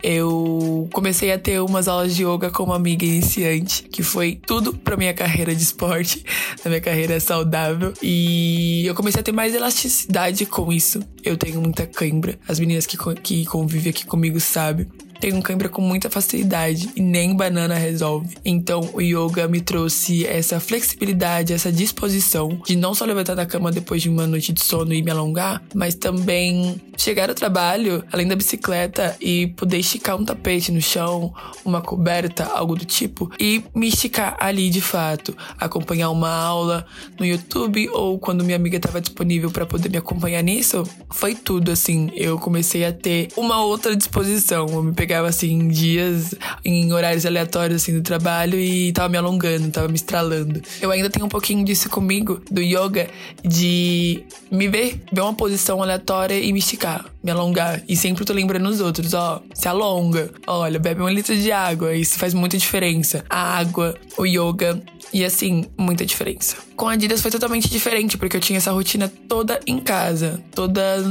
eu 0.02 0.88
comecei 0.92 1.32
a 1.32 1.38
ter 1.38 1.60
umas 1.60 1.88
aulas 1.88 2.14
de 2.14 2.24
yoga 2.24 2.50
com 2.50 2.64
uma 2.64 2.76
amiga 2.76 3.04
iniciante, 3.04 3.82
que 3.84 4.02
foi 4.02 4.40
tudo 4.46 4.72
pra 4.72 4.96
minha 4.96 5.12
carreira 5.12 5.54
de 5.54 5.62
esporte, 5.62 6.24
na 6.64 6.68
minha 6.70 6.80
carreira 6.80 7.18
saudável. 7.18 7.92
E 8.02 8.86
eu 8.86 8.94
comecei 8.94 9.20
a 9.20 9.24
ter 9.24 9.32
mais 9.32 9.54
elasticidade 9.54 10.46
com 10.46 10.72
isso. 10.72 11.00
Eu 11.24 11.36
tenho 11.36 11.60
muita 11.60 11.86
cãibra. 11.86 12.38
As 12.46 12.60
meninas 12.60 12.86
que, 12.86 12.96
que 13.16 13.44
convivem 13.46 13.90
aqui 13.90 14.06
comigo 14.06 14.38
sabem. 14.40 14.86
Tenho 15.20 15.42
cãibra 15.42 15.68
com 15.68 15.82
muita 15.82 16.10
facilidade 16.10 16.90
e 16.94 17.00
nem 17.00 17.34
banana 17.34 17.74
resolve. 17.74 18.36
Então 18.44 18.88
o 18.92 19.00
yoga 19.00 19.48
me 19.48 19.60
trouxe 19.60 20.26
essa 20.26 20.60
flexibilidade, 20.60 21.52
essa 21.52 21.72
disposição 21.72 22.60
de 22.64 22.76
não 22.76 22.94
só 22.94 23.04
levantar 23.04 23.34
da 23.34 23.46
cama 23.46 23.70
depois 23.70 24.02
de 24.02 24.08
uma 24.08 24.26
noite 24.26 24.52
de 24.52 24.64
sono 24.64 24.92
e 24.92 25.02
me 25.02 25.10
alongar, 25.10 25.62
mas 25.74 25.94
também 25.94 26.80
chegar 26.96 27.28
ao 27.28 27.34
trabalho, 27.34 28.04
além 28.12 28.26
da 28.26 28.34
bicicleta, 28.34 29.16
e 29.20 29.46
poder 29.48 29.78
esticar 29.78 30.16
um 30.16 30.24
tapete 30.24 30.72
no 30.72 30.80
chão, 30.80 31.32
uma 31.64 31.80
coberta, 31.80 32.44
algo 32.44 32.74
do 32.74 32.84
tipo, 32.84 33.30
e 33.38 33.62
me 33.74 33.88
esticar 33.88 34.36
ali 34.40 34.68
de 34.68 34.80
fato, 34.80 35.36
acompanhar 35.58 36.10
uma 36.10 36.30
aula 36.30 36.84
no 37.18 37.24
YouTube 37.24 37.88
ou 37.90 38.18
quando 38.18 38.44
minha 38.44 38.56
amiga 38.56 38.76
estava 38.76 39.00
disponível 39.00 39.50
para 39.50 39.64
poder 39.64 39.88
me 39.88 39.96
acompanhar 39.96 40.42
nisso, 40.42 40.82
foi 41.10 41.34
tudo 41.34 41.70
assim. 41.70 42.10
Eu 42.14 42.38
comecei 42.38 42.84
a 42.84 42.92
ter 42.92 43.28
uma 43.36 43.62
outra 43.62 43.94
disposição. 43.94 44.66
Eu 44.68 44.82
me 44.82 44.92
pegava 45.08 45.28
assim 45.28 45.52
em 45.52 45.68
dias, 45.68 46.34
em 46.62 46.92
horários 46.92 47.24
aleatórios 47.24 47.80
assim 47.80 47.94
do 47.94 48.02
trabalho 48.02 48.60
e 48.60 48.92
tava 48.92 49.08
me 49.08 49.16
alongando, 49.16 49.70
tava 49.70 49.88
me 49.88 49.94
estralando. 49.94 50.60
Eu 50.82 50.90
ainda 50.90 51.08
tenho 51.08 51.24
um 51.24 51.30
pouquinho 51.30 51.64
disso 51.64 51.88
comigo 51.88 52.42
do 52.50 52.60
yoga 52.60 53.08
de 53.42 54.22
me 54.50 54.68
ver, 54.68 55.00
ver 55.10 55.22
uma 55.22 55.32
posição 55.32 55.82
aleatória 55.82 56.38
e 56.38 56.52
me 56.52 56.58
esticar, 56.58 57.06
me 57.24 57.30
alongar. 57.30 57.82
E 57.88 57.96
sempre 57.96 58.22
tô 58.26 58.34
lembrando 58.34 58.68
os 58.68 58.82
outros, 58.82 59.14
ó, 59.14 59.42
se 59.54 59.66
alonga. 59.66 60.30
Olha, 60.46 60.78
bebe 60.78 61.00
um 61.00 61.08
litro 61.08 61.34
de 61.34 61.50
água, 61.50 61.94
isso 61.94 62.18
faz 62.18 62.34
muita 62.34 62.58
diferença. 62.58 63.24
A 63.30 63.58
água, 63.58 63.94
o 64.18 64.26
yoga 64.26 64.78
e 65.12 65.24
assim, 65.24 65.66
muita 65.76 66.04
diferença. 66.04 66.56
Com 66.76 66.86
a 66.88 66.92
Adidas 66.92 67.20
foi 67.20 67.30
totalmente 67.30 67.68
diferente, 67.68 68.16
porque 68.16 68.36
eu 68.36 68.40
tinha 68.40 68.58
essa 68.58 68.70
rotina 68.70 69.10
toda 69.28 69.58
em 69.66 69.78
casa, 69.78 70.40
toda 70.54 71.02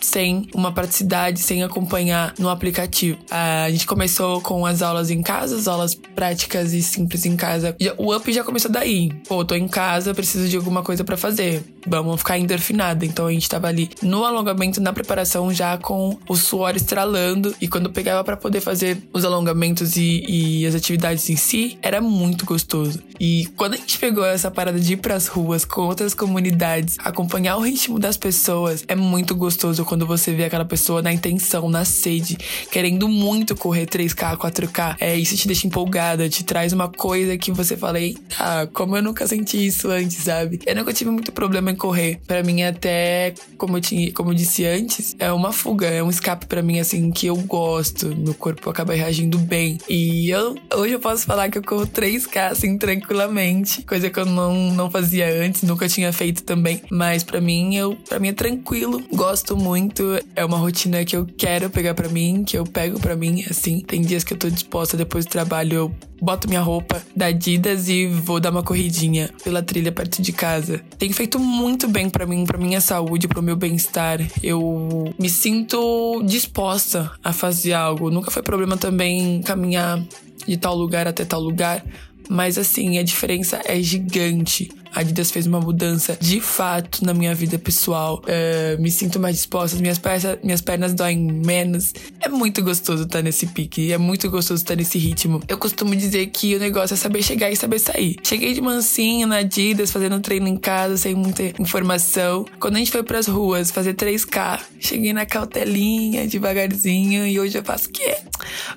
sem 0.00 0.48
uma 0.54 0.70
praticidade, 0.72 1.40
sem 1.40 1.62
acompanhar 1.62 2.34
no 2.38 2.48
aplicativo. 2.48 3.18
A 3.30 3.70
gente 3.70 3.86
começou 3.86 4.40
com 4.40 4.66
as 4.66 4.82
aulas 4.82 5.10
em 5.10 5.22
casa, 5.22 5.56
as 5.56 5.66
aulas 5.66 5.94
práticas 5.94 6.72
e 6.72 6.82
simples 6.82 7.24
em 7.24 7.36
casa. 7.36 7.74
O 7.96 8.14
up 8.14 8.30
já 8.32 8.44
começou 8.44 8.70
daí. 8.70 9.10
Pô, 9.26 9.44
tô 9.44 9.54
em 9.54 9.66
casa, 9.66 10.14
preciso 10.14 10.48
de 10.48 10.56
alguma 10.56 10.82
coisa 10.82 11.02
para 11.04 11.16
fazer. 11.16 11.62
Vamos 11.86 12.18
ficar 12.18 12.38
endorfinada. 12.38 13.04
Então 13.04 13.26
a 13.26 13.32
gente 13.32 13.48
tava 13.48 13.68
ali 13.68 13.90
no 14.02 14.24
alongamento, 14.24 14.80
na 14.80 14.92
preparação, 14.92 15.52
já 15.52 15.76
com 15.78 16.18
o 16.28 16.36
suor 16.36 16.76
estralando. 16.76 17.54
E 17.60 17.68
quando 17.68 17.90
pegava 17.90 18.22
para 18.22 18.36
poder 18.36 18.60
fazer 18.60 18.98
os 19.12 19.24
alongamentos 19.24 19.96
e, 19.96 20.24
e 20.28 20.66
as 20.66 20.74
atividades 20.74 21.28
em 21.30 21.36
si, 21.36 21.78
era 21.82 22.00
muito 22.00 22.44
gostoso. 22.44 23.02
E 23.20 23.46
quando 23.56 23.74
a 23.74 23.76
gente 23.76 23.98
pegou 23.98 24.24
essa 24.24 24.50
parada 24.50 24.78
de 24.78 24.94
ir 24.94 24.96
pras 24.96 25.26
ruas 25.26 25.64
com 25.64 25.82
outras 25.82 26.14
comunidades, 26.14 26.96
acompanhar 26.98 27.56
o 27.56 27.60
ritmo 27.60 27.98
das 27.98 28.16
pessoas, 28.16 28.84
é 28.88 28.94
muito 28.94 29.34
gostoso 29.34 29.84
quando 29.84 30.06
você 30.06 30.32
vê 30.32 30.44
aquela 30.44 30.64
pessoa 30.64 31.02
na 31.02 31.12
intenção, 31.12 31.68
na 31.68 31.84
sede, 31.84 32.36
querendo 32.70 33.08
muito 33.08 33.54
correr 33.54 33.86
3K, 33.86 34.36
4K. 34.36 34.96
É, 35.00 35.16
isso 35.16 35.36
te 35.36 35.46
deixa 35.46 35.66
empolgada, 35.66 36.28
te 36.28 36.44
traz 36.44 36.72
uma 36.72 36.88
coisa 36.88 37.36
que 37.36 37.52
você 37.52 37.76
fala, 37.76 38.00
eita, 38.00 38.68
como 38.72 38.96
eu 38.96 39.02
nunca 39.02 39.26
senti 39.26 39.66
isso 39.66 39.88
antes, 39.90 40.24
sabe? 40.24 40.60
Eu 40.66 40.74
nunca 40.74 40.92
tive 40.92 41.10
muito 41.10 41.32
problema 41.32 41.70
em 41.70 41.76
correr. 41.76 42.20
Para 42.26 42.42
mim, 42.42 42.62
até, 42.62 43.34
como 43.56 43.76
eu, 43.76 43.80
tinha, 43.80 44.12
como 44.12 44.30
eu 44.30 44.34
disse 44.34 44.64
antes, 44.64 45.14
é 45.18 45.32
uma 45.32 45.52
fuga, 45.52 45.86
é 45.86 46.02
um 46.02 46.10
escape 46.10 46.46
para 46.46 46.62
mim, 46.62 46.80
assim, 46.80 47.10
que 47.10 47.26
eu 47.26 47.36
gosto. 47.36 48.14
Meu 48.16 48.34
corpo 48.34 48.68
acaba 48.70 48.94
reagindo 48.94 49.38
bem. 49.38 49.78
E 49.88 50.30
eu, 50.30 50.56
hoje 50.74 50.94
eu 50.94 51.00
posso 51.00 51.24
falar 51.24 51.48
que 51.48 51.58
eu 51.58 51.62
corro 51.62 51.86
3K, 51.86 52.50
assim, 52.50 52.78
tranquilamente. 53.04 53.82
Coisa 53.82 54.08
que 54.10 54.18
eu 54.18 54.24
não, 54.24 54.72
não 54.72 54.90
fazia 54.90 55.44
antes, 55.44 55.62
nunca 55.62 55.88
tinha 55.88 56.12
feito 56.12 56.42
também. 56.42 56.82
Mas 56.90 57.22
para 57.22 57.40
mim, 57.40 57.76
eu, 57.76 57.96
para 58.08 58.18
mim 58.18 58.28
é 58.28 58.32
tranquilo. 58.32 59.02
Gosto 59.12 59.56
muito. 59.56 60.18
É 60.34 60.44
uma 60.44 60.56
rotina 60.56 61.04
que 61.04 61.16
eu 61.16 61.26
quero 61.26 61.68
pegar 61.70 61.94
para 61.94 62.08
mim, 62.08 62.42
que 62.44 62.56
eu 62.56 62.64
pego 62.64 62.98
para 62.98 63.14
mim, 63.14 63.44
assim. 63.48 63.80
Tem 63.80 64.00
dias 64.00 64.24
que 64.24 64.32
eu 64.32 64.38
tô 64.38 64.48
disposta 64.48 64.96
depois 64.96 65.24
do 65.26 65.30
trabalho, 65.30 65.74
eu 65.74 65.94
boto 66.20 66.48
minha 66.48 66.60
roupa 66.60 67.02
da 67.14 67.26
Adidas 67.26 67.88
e 67.88 68.06
vou 68.06 68.40
dar 68.40 68.50
uma 68.50 68.62
corridinha 68.62 69.30
pela 69.42 69.62
trilha 69.62 69.92
perto 69.92 70.22
de 70.22 70.32
casa. 70.32 70.80
Tem 70.98 71.12
feito 71.12 71.38
muito 71.38 71.86
bem 71.86 72.08
para 72.08 72.26
mim, 72.26 72.44
para 72.44 72.56
minha 72.56 72.80
saúde, 72.80 73.28
para 73.28 73.40
o 73.40 73.42
meu 73.42 73.56
bem-estar. 73.56 74.20
Eu 74.42 75.12
me 75.18 75.28
sinto 75.28 76.22
disposta 76.24 77.12
a 77.22 77.32
fazer 77.32 77.74
algo. 77.74 78.10
Nunca 78.10 78.30
foi 78.30 78.42
problema 78.42 78.76
também 78.76 79.42
caminhar 79.42 80.02
de 80.46 80.56
tal 80.56 80.74
lugar 80.74 81.06
até 81.06 81.24
tal 81.24 81.40
lugar. 81.40 81.84
Mas 82.28 82.58
assim, 82.58 82.98
a 82.98 83.02
diferença 83.02 83.60
é 83.64 83.80
gigante. 83.80 84.70
A 84.94 85.00
Adidas 85.00 85.32
fez 85.32 85.46
uma 85.46 85.60
mudança 85.60 86.16
de 86.20 86.40
fato 86.40 87.04
na 87.04 87.12
minha 87.12 87.34
vida 87.34 87.58
pessoal. 87.58 88.22
É, 88.28 88.76
me 88.78 88.90
sinto 88.92 89.18
mais 89.18 89.36
disposta, 89.36 89.76
minhas, 89.78 89.98
pernas, 89.98 90.38
minhas 90.42 90.60
pernas 90.60 90.94
doem 90.94 91.18
menos. 91.18 91.92
É 92.20 92.28
muito 92.28 92.62
gostoso 92.62 93.02
estar 93.02 93.20
nesse 93.20 93.48
pique, 93.48 93.92
é 93.92 93.98
muito 93.98 94.30
gostoso 94.30 94.62
estar 94.62 94.76
nesse 94.76 94.96
ritmo. 94.96 95.42
Eu 95.48 95.58
costumo 95.58 95.96
dizer 95.96 96.28
que 96.28 96.54
o 96.54 96.60
negócio 96.60 96.94
é 96.94 96.96
saber 96.96 97.22
chegar 97.22 97.50
e 97.50 97.56
saber 97.56 97.80
sair. 97.80 98.16
Cheguei 98.22 98.54
de 98.54 98.60
mansinho 98.60 99.26
na 99.26 99.38
Adidas, 99.38 99.90
fazendo 99.90 100.20
treino 100.20 100.46
em 100.46 100.56
casa, 100.56 100.96
sem 100.96 101.14
muita 101.14 101.42
informação. 101.60 102.46
Quando 102.60 102.76
a 102.76 102.78
gente 102.78 102.92
foi 102.92 103.02
pras 103.02 103.26
ruas 103.26 103.72
fazer 103.72 103.94
3K, 103.94 104.60
cheguei 104.78 105.12
na 105.12 105.26
cautelinha, 105.26 106.26
devagarzinho, 106.28 107.26
e 107.26 107.40
hoje 107.40 107.58
eu 107.58 107.64
faço 107.64 107.88
o 107.88 107.92
quê? 107.92 108.16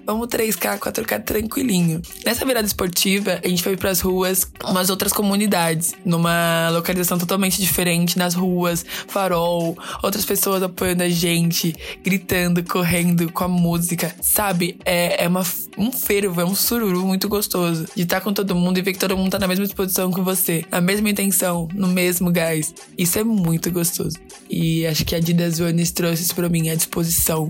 Vamos 0.03 0.27
3K, 0.29 0.79
4K 0.79 1.23
tranquilinho. 1.23 2.01
Nessa 2.25 2.43
virada 2.43 2.65
esportiva, 2.65 3.39
a 3.43 3.47
gente 3.47 3.61
foi 3.61 3.77
pras 3.77 4.01
ruas, 4.01 4.47
umas 4.63 4.89
outras 4.89 5.13
comunidades 5.13 5.93
numa 6.07 6.69
localização 6.71 7.17
totalmente 7.17 7.61
diferente, 7.61 8.17
nas 8.17 8.33
ruas, 8.33 8.85
farol, 9.07 9.77
outras 10.01 10.25
pessoas 10.25 10.63
apoiando 10.63 11.03
a 11.03 11.09
gente, 11.09 11.75
gritando, 12.03 12.63
correndo 12.63 13.31
com 13.31 13.43
a 13.43 13.47
música, 13.47 14.15
sabe? 14.21 14.79
É, 14.85 15.25
é 15.25 15.27
uma, 15.27 15.43
um 15.77 15.91
fervo, 15.91 16.39
é 16.39 16.45
um 16.45 16.55
sururu 16.55 17.05
muito 17.05 17.27
gostoso 17.27 17.85
de 17.93 18.03
estar 18.03 18.21
com 18.21 18.33
todo 18.33 18.55
mundo 18.55 18.77
e 18.77 18.81
ver 18.81 18.93
que 18.93 18.99
todo 18.99 19.17
mundo 19.17 19.31
tá 19.31 19.39
na 19.39 19.47
mesma 19.47 19.65
disposição 19.65 20.11
que 20.11 20.21
você, 20.21 20.65
na 20.71 20.79
mesma 20.79 21.09
intenção, 21.09 21.67
no 21.73 21.87
mesmo 21.87 22.31
gás. 22.31 22.73
Isso 22.97 23.19
é 23.19 23.23
muito 23.23 23.69
gostoso. 23.69 24.17
E 24.49 24.87
acho 24.87 25.03
que 25.03 25.13
a 25.13 25.17
Adidas 25.17 25.59
Runners 25.59 25.91
trouxe 25.91 26.23
isso 26.23 26.33
pra 26.33 26.47
mim, 26.47 26.69
a 26.69 26.75
disposição, 26.75 27.49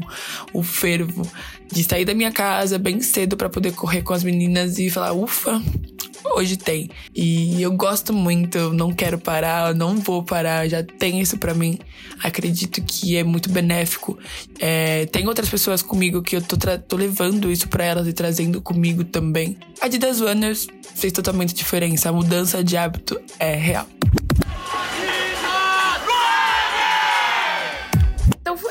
o 0.51 0.63
fervo 0.63 1.29
de 1.71 1.83
sair 1.83 2.05
da 2.05 2.13
minha 2.13 2.31
casa 2.31 2.77
bem 2.77 3.01
cedo 3.01 3.35
para 3.35 3.49
poder 3.49 3.73
correr 3.73 4.01
com 4.01 4.13
as 4.13 4.23
meninas 4.23 4.77
e 4.79 4.89
falar, 4.89 5.13
ufa, 5.13 5.61
hoje 6.35 6.57
tem. 6.57 6.89
E 7.15 7.61
eu 7.61 7.71
gosto 7.71 8.13
muito, 8.13 8.73
não 8.73 8.93
quero 8.93 9.17
parar, 9.17 9.73
não 9.73 9.97
vou 9.97 10.23
parar, 10.23 10.67
já 10.67 10.83
tem 10.83 11.19
isso 11.19 11.37
para 11.37 11.53
mim. 11.53 11.79
Acredito 12.23 12.81
que 12.81 13.17
é 13.17 13.23
muito 13.23 13.49
benéfico. 13.49 14.17
É, 14.59 15.05
tem 15.07 15.27
outras 15.27 15.49
pessoas 15.49 15.81
comigo 15.81 16.21
que 16.21 16.35
eu 16.35 16.41
tô, 16.41 16.57
tô 16.87 16.95
levando 16.95 17.51
isso 17.51 17.67
para 17.67 17.83
elas 17.83 18.07
e 18.07 18.13
trazendo 18.13 18.61
comigo 18.61 19.03
também. 19.03 19.57
A 19.81 19.85
Adidas 19.85 20.19
Runners 20.19 20.67
fez 20.95 21.13
totalmente 21.13 21.53
diferença, 21.53 22.09
a 22.09 22.13
mudança 22.13 22.63
de 22.63 22.75
hábito 22.75 23.19
é 23.39 23.55
real. 23.55 23.87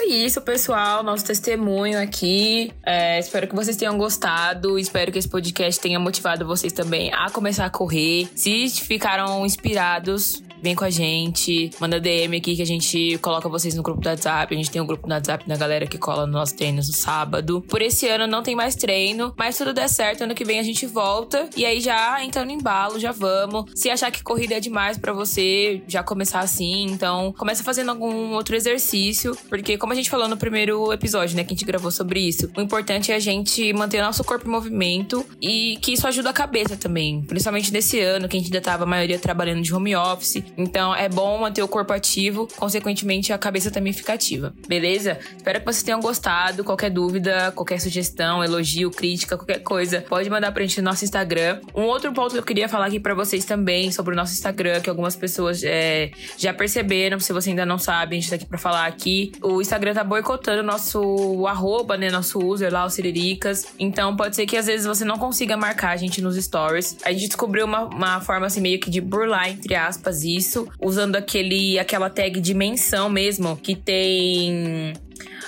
Isso, 0.08 0.40
pessoal. 0.40 1.02
Nosso 1.02 1.24
testemunho 1.24 2.00
aqui. 2.00 2.72
É, 2.84 3.18
espero 3.18 3.46
que 3.46 3.54
vocês 3.54 3.76
tenham 3.76 3.96
gostado. 3.98 4.78
Espero 4.78 5.12
que 5.12 5.18
esse 5.18 5.28
podcast 5.28 5.80
tenha 5.80 5.98
motivado 5.98 6.46
vocês 6.46 6.72
também 6.72 7.12
a 7.12 7.30
começar 7.30 7.66
a 7.66 7.70
correr. 7.70 8.28
Se 8.34 8.68
ficaram 8.70 9.44
inspirados, 9.44 10.42
vem 10.62 10.74
com 10.74 10.84
a 10.84 10.90
gente, 10.90 11.70
manda 11.80 12.00
DM 12.00 12.36
aqui 12.36 12.56
que 12.56 12.62
a 12.62 12.66
gente 12.66 13.18
coloca 13.18 13.48
vocês 13.48 13.74
no 13.74 13.82
grupo 13.82 14.00
do 14.00 14.08
WhatsApp. 14.08 14.54
A 14.54 14.56
gente 14.56 14.70
tem 14.70 14.80
um 14.80 14.86
grupo 14.86 15.06
no 15.06 15.14
WhatsApp 15.14 15.46
da 15.46 15.56
galera 15.56 15.86
que 15.86 15.98
cola 15.98 16.26
nos 16.26 16.34
nossos 16.34 16.54
treinos 16.54 16.88
no 16.88 16.94
sábado. 16.94 17.62
Por 17.68 17.82
esse 17.82 18.08
ano 18.08 18.26
não 18.26 18.42
tem 18.42 18.54
mais 18.54 18.74
treino, 18.74 19.32
mas 19.36 19.56
tudo 19.56 19.72
der 19.72 19.88
certo, 19.88 20.24
ano 20.24 20.34
que 20.34 20.44
vem 20.44 20.58
a 20.58 20.62
gente 20.62 20.86
volta. 20.86 21.48
E 21.56 21.64
aí 21.64 21.80
já 21.80 22.22
entrando 22.24 22.50
em 22.50 22.54
embalo, 22.54 22.98
já 22.98 23.12
vamos. 23.12 23.70
Se 23.74 23.90
achar 23.90 24.10
que 24.10 24.22
corrida 24.22 24.54
é 24.54 24.60
demais 24.60 24.98
para 24.98 25.12
você, 25.12 25.82
já 25.86 26.02
começar 26.02 26.40
assim, 26.40 26.84
então 26.84 27.34
começa 27.36 27.62
fazendo 27.62 27.90
algum 27.90 28.32
outro 28.32 28.56
exercício, 28.56 29.36
porque 29.48 29.76
como 29.76 29.92
a 29.92 29.96
gente 29.96 30.10
falou 30.10 30.28
no 30.28 30.36
primeiro 30.36 30.92
episódio, 30.92 31.36
né, 31.36 31.44
que 31.44 31.52
a 31.52 31.56
gente 31.56 31.64
gravou 31.64 31.90
sobre 31.90 32.20
isso, 32.20 32.50
o 32.56 32.60
importante 32.60 33.12
é 33.12 33.14
a 33.14 33.18
gente 33.18 33.72
manter 33.72 34.02
nosso 34.02 34.24
corpo 34.24 34.46
em 34.46 34.50
movimento 34.50 35.24
e 35.40 35.78
que 35.80 35.92
isso 35.92 36.06
ajuda 36.06 36.30
a 36.30 36.32
cabeça 36.32 36.76
também, 36.76 37.22
principalmente 37.22 37.72
nesse 37.72 38.00
ano 38.00 38.28
que 38.28 38.36
a 38.36 38.40
gente 38.40 38.48
ainda 38.48 38.60
tava 38.60 38.84
a 38.84 38.86
maioria 38.86 39.18
trabalhando 39.18 39.62
de 39.62 39.74
home 39.74 39.94
office. 39.94 40.42
Então 40.56 40.94
é 40.94 41.08
bom 41.08 41.38
manter 41.38 41.62
o 41.62 41.68
corpo 41.68 41.92
ativo, 41.92 42.48
consequentemente 42.56 43.32
a 43.32 43.38
cabeça 43.38 43.70
também 43.70 43.92
fica 43.92 44.14
ativa. 44.14 44.54
Beleza? 44.68 45.18
Espero 45.36 45.60
que 45.60 45.66
vocês 45.66 45.82
tenham 45.82 46.00
gostado. 46.00 46.64
Qualquer 46.64 46.90
dúvida, 46.90 47.52
qualquer 47.52 47.80
sugestão, 47.80 48.42
elogio, 48.42 48.90
crítica, 48.90 49.36
qualquer 49.36 49.60
coisa, 49.60 50.04
pode 50.08 50.28
mandar 50.30 50.52
pra 50.52 50.62
gente 50.62 50.80
no 50.80 50.90
nosso 50.90 51.04
Instagram. 51.04 51.60
Um 51.74 51.82
outro 51.82 52.12
ponto 52.12 52.32
que 52.32 52.38
eu 52.38 52.42
queria 52.42 52.68
falar 52.68 52.86
aqui 52.86 53.00
para 53.00 53.14
vocês 53.14 53.44
também 53.44 53.90
sobre 53.92 54.14
o 54.14 54.16
nosso 54.16 54.32
Instagram, 54.32 54.80
que 54.80 54.88
algumas 54.88 55.16
pessoas 55.16 55.62
é, 55.64 56.10
já 56.36 56.52
perceberam, 56.52 57.18
se 57.18 57.32
você 57.32 57.50
ainda 57.50 57.66
não 57.66 57.78
sabe, 57.78 58.16
a 58.16 58.20
gente 58.20 58.30
tá 58.30 58.36
aqui 58.36 58.46
pra 58.46 58.58
falar 58.58 58.86
aqui. 58.86 59.32
O 59.42 59.60
Instagram 59.60 59.94
tá 59.94 60.04
boicotando 60.04 60.62
nosso 60.62 61.46
arroba, 61.46 61.96
né? 61.96 62.10
Nosso 62.10 62.38
user 62.38 62.72
lá, 62.72 62.84
o 62.84 62.90
Siriricas. 62.90 63.66
Então 63.78 64.16
pode 64.16 64.36
ser 64.36 64.46
que 64.46 64.56
às 64.56 64.66
vezes 64.66 64.86
você 64.86 65.04
não 65.04 65.18
consiga 65.18 65.56
marcar 65.56 65.90
a 65.90 65.96
gente 65.96 66.20
nos 66.20 66.36
stories. 66.36 66.96
A 67.04 67.12
gente 67.12 67.26
descobriu 67.26 67.64
uma, 67.64 67.84
uma 67.84 68.20
forma 68.20 68.46
assim 68.46 68.60
meio 68.60 68.78
que 68.80 68.90
de 68.90 69.00
burlar, 69.00 69.50
entre 69.50 69.74
aspas, 69.74 70.22
isso, 70.22 70.35
usando 70.80 71.16
aquele, 71.16 71.78
aquela 71.78 72.10
tag 72.10 72.40
de 72.40 72.54
menção 72.54 73.08
mesmo, 73.08 73.56
que 73.56 73.74
tem 73.74 74.92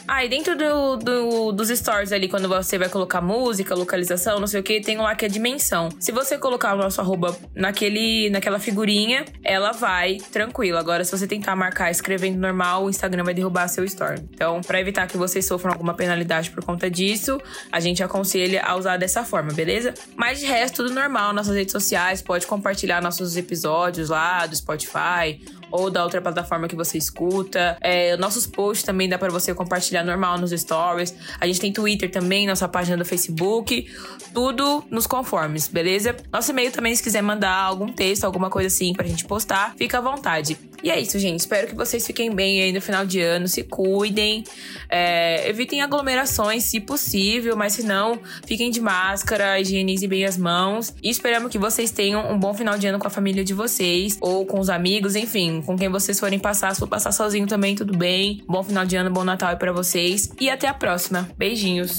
Ah, 0.07 0.27
dentro 0.27 0.57
do, 0.57 0.97
do, 0.97 1.53
dos 1.53 1.69
stories 1.69 2.13
ali, 2.13 2.29
quando 2.29 2.49
você 2.49 2.79
vai 2.79 2.89
colocar 2.89 3.21
música, 3.21 3.75
localização, 3.75 4.41
não 4.41 4.47
sei 4.47 4.61
o 4.61 4.63
que, 4.63 4.81
tem 4.81 4.97
lá 4.97 5.15
que 5.15 5.25
é 5.25 5.29
dimensão. 5.29 5.89
Se 6.01 6.13
você 6.13 6.39
colocar 6.39 6.75
o 6.75 6.79
nosso 6.79 7.01
arroba 7.01 7.37
naquele, 7.55 8.31
naquela 8.31 8.59
figurinha, 8.59 9.25
ela 9.45 9.73
vai 9.73 10.19
tranquilo. 10.33 10.79
Agora, 10.79 11.05
se 11.05 11.11
você 11.11 11.27
tentar 11.27 11.55
marcar 11.57 11.91
escrevendo 11.91 12.39
normal, 12.39 12.85
o 12.85 12.91
Instagram 12.91 13.25
vai 13.25 13.35
derrubar 13.35 13.69
seu 13.69 13.85
story. 13.85 14.23
Então, 14.33 14.61
para 14.63 14.81
evitar 14.81 15.07
que 15.07 15.17
vocês 15.17 15.45
sofram 15.45 15.73
alguma 15.73 15.95
penalidade 15.95 16.51
por 16.51 16.65
conta 16.65 16.91
disso, 16.91 17.41
a 17.71 17.81
gente 17.81 18.03
aconselha 18.03 18.63
a 18.65 18.77
usar 18.77 18.97
dessa 18.97 19.25
forma, 19.25 19.53
beleza? 19.53 19.95
Mas 20.17 20.41
de 20.41 20.47
resto, 20.47 20.83
tudo 20.85 20.95
normal. 20.95 21.33
Nossas 21.33 21.55
redes 21.55 21.73
sociais, 21.73 22.23
pode 22.23 22.47
compartilhar 22.47 23.03
nossos 23.03 23.37
episódios 23.37 24.09
lá 24.09 24.47
do 24.47 24.57
Spotify 24.57 25.39
ou 25.71 25.91
da 25.91 26.03
outra 26.03 26.21
plataforma 26.21 26.69
que 26.69 26.77
você 26.77 26.99
escuta. 26.99 27.77
É, 27.81 28.17
nossos 28.17 28.47
posts 28.47 28.85
também 28.85 29.09
dá 29.09 29.19
para 29.19 29.31
você 29.31 29.55
compartilhar 29.55 30.05
normal 30.05 30.39
nos 30.39 30.51
stories. 30.51 31.15
A 31.41 31.47
gente 31.47 31.61
tem 31.61 31.73
Twitter 31.73 32.11
também, 32.11 32.47
nossa 32.47 32.69
página 32.69 32.97
do 32.97 33.05
Facebook. 33.05 33.91
Tudo 34.33 34.85
nos 34.91 35.07
conformes, 35.07 35.69
beleza? 35.69 36.17
Nosso 36.33 36.51
e-mail 36.51 36.71
também, 36.71 36.95
se 36.95 37.03
quiser 37.03 37.23
mandar 37.23 37.55
algum 37.55 37.91
texto, 37.91 38.25
alguma 38.25 38.51
coisa 38.51 38.69
assim 38.69 38.93
pra 38.93 39.07
gente 39.07 39.25
postar, 39.25 39.75
fica 39.77 39.99
à 39.99 40.01
vontade. 40.01 40.59
E 40.83 40.91
é 40.91 41.01
isso, 41.01 41.19
gente. 41.19 41.41
Espero 41.41 41.67
que 41.67 41.75
vocês 41.75 42.07
fiquem 42.07 42.33
bem 42.33 42.63
aí 42.63 42.73
no 42.73 42.81
final 42.81 43.05
de 43.05 43.21
ano, 43.21 43.49
se 43.49 43.65
cuidem, 43.65 44.45
é, 44.89 45.49
evitem 45.49 45.83
aglomerações 45.83 46.65
se 46.65 46.79
possível, 46.81 47.57
mas 47.57 47.73
se 47.73 47.83
não, 47.83 48.21
fiquem 48.47 48.71
de 48.71 48.81
máscara, 48.81 49.61
higienizem 49.61 50.09
bem 50.09 50.25
as 50.25 50.37
mãos. 50.37 50.95
E 51.03 51.11
esperamos 51.11 51.51
que 51.51 51.59
vocês 51.59 51.91
tenham 51.91 52.31
um 52.31 52.39
bom 52.39 52.55
final 52.55 52.79
de 52.79 52.87
ano 52.87 52.99
com 52.99 53.07
a 53.07 53.11
família 53.11 53.45
de 53.45 53.55
vocês, 53.55 54.19
ou 54.21 54.47
com 54.47 54.61
os 54.61 54.71
amigos, 54.71 55.17
enfim, 55.17 55.58
com 55.63 55.77
quem 55.77 55.89
vocês 55.89 56.19
forem 56.19 56.39
passar. 56.39 56.75
Se 56.75 56.81
for 56.81 56.89
passar 56.89 57.13
sozinho 57.13 57.47
também, 57.47 57.75
tudo 57.75 57.97
bem. 57.97 58.43
Bom 58.47 58.63
final 58.63 58.85
de 58.85 58.97
ano, 58.97 59.11
bom 59.11 59.25
Natal 59.25 59.51
aí 59.51 59.57
pra 59.57 59.73
vocês. 59.73 60.31
E 60.41 60.49
até 60.51 60.69
a 60.69 60.75
próxima. 60.75 61.29
Beijinhos. 61.37 61.99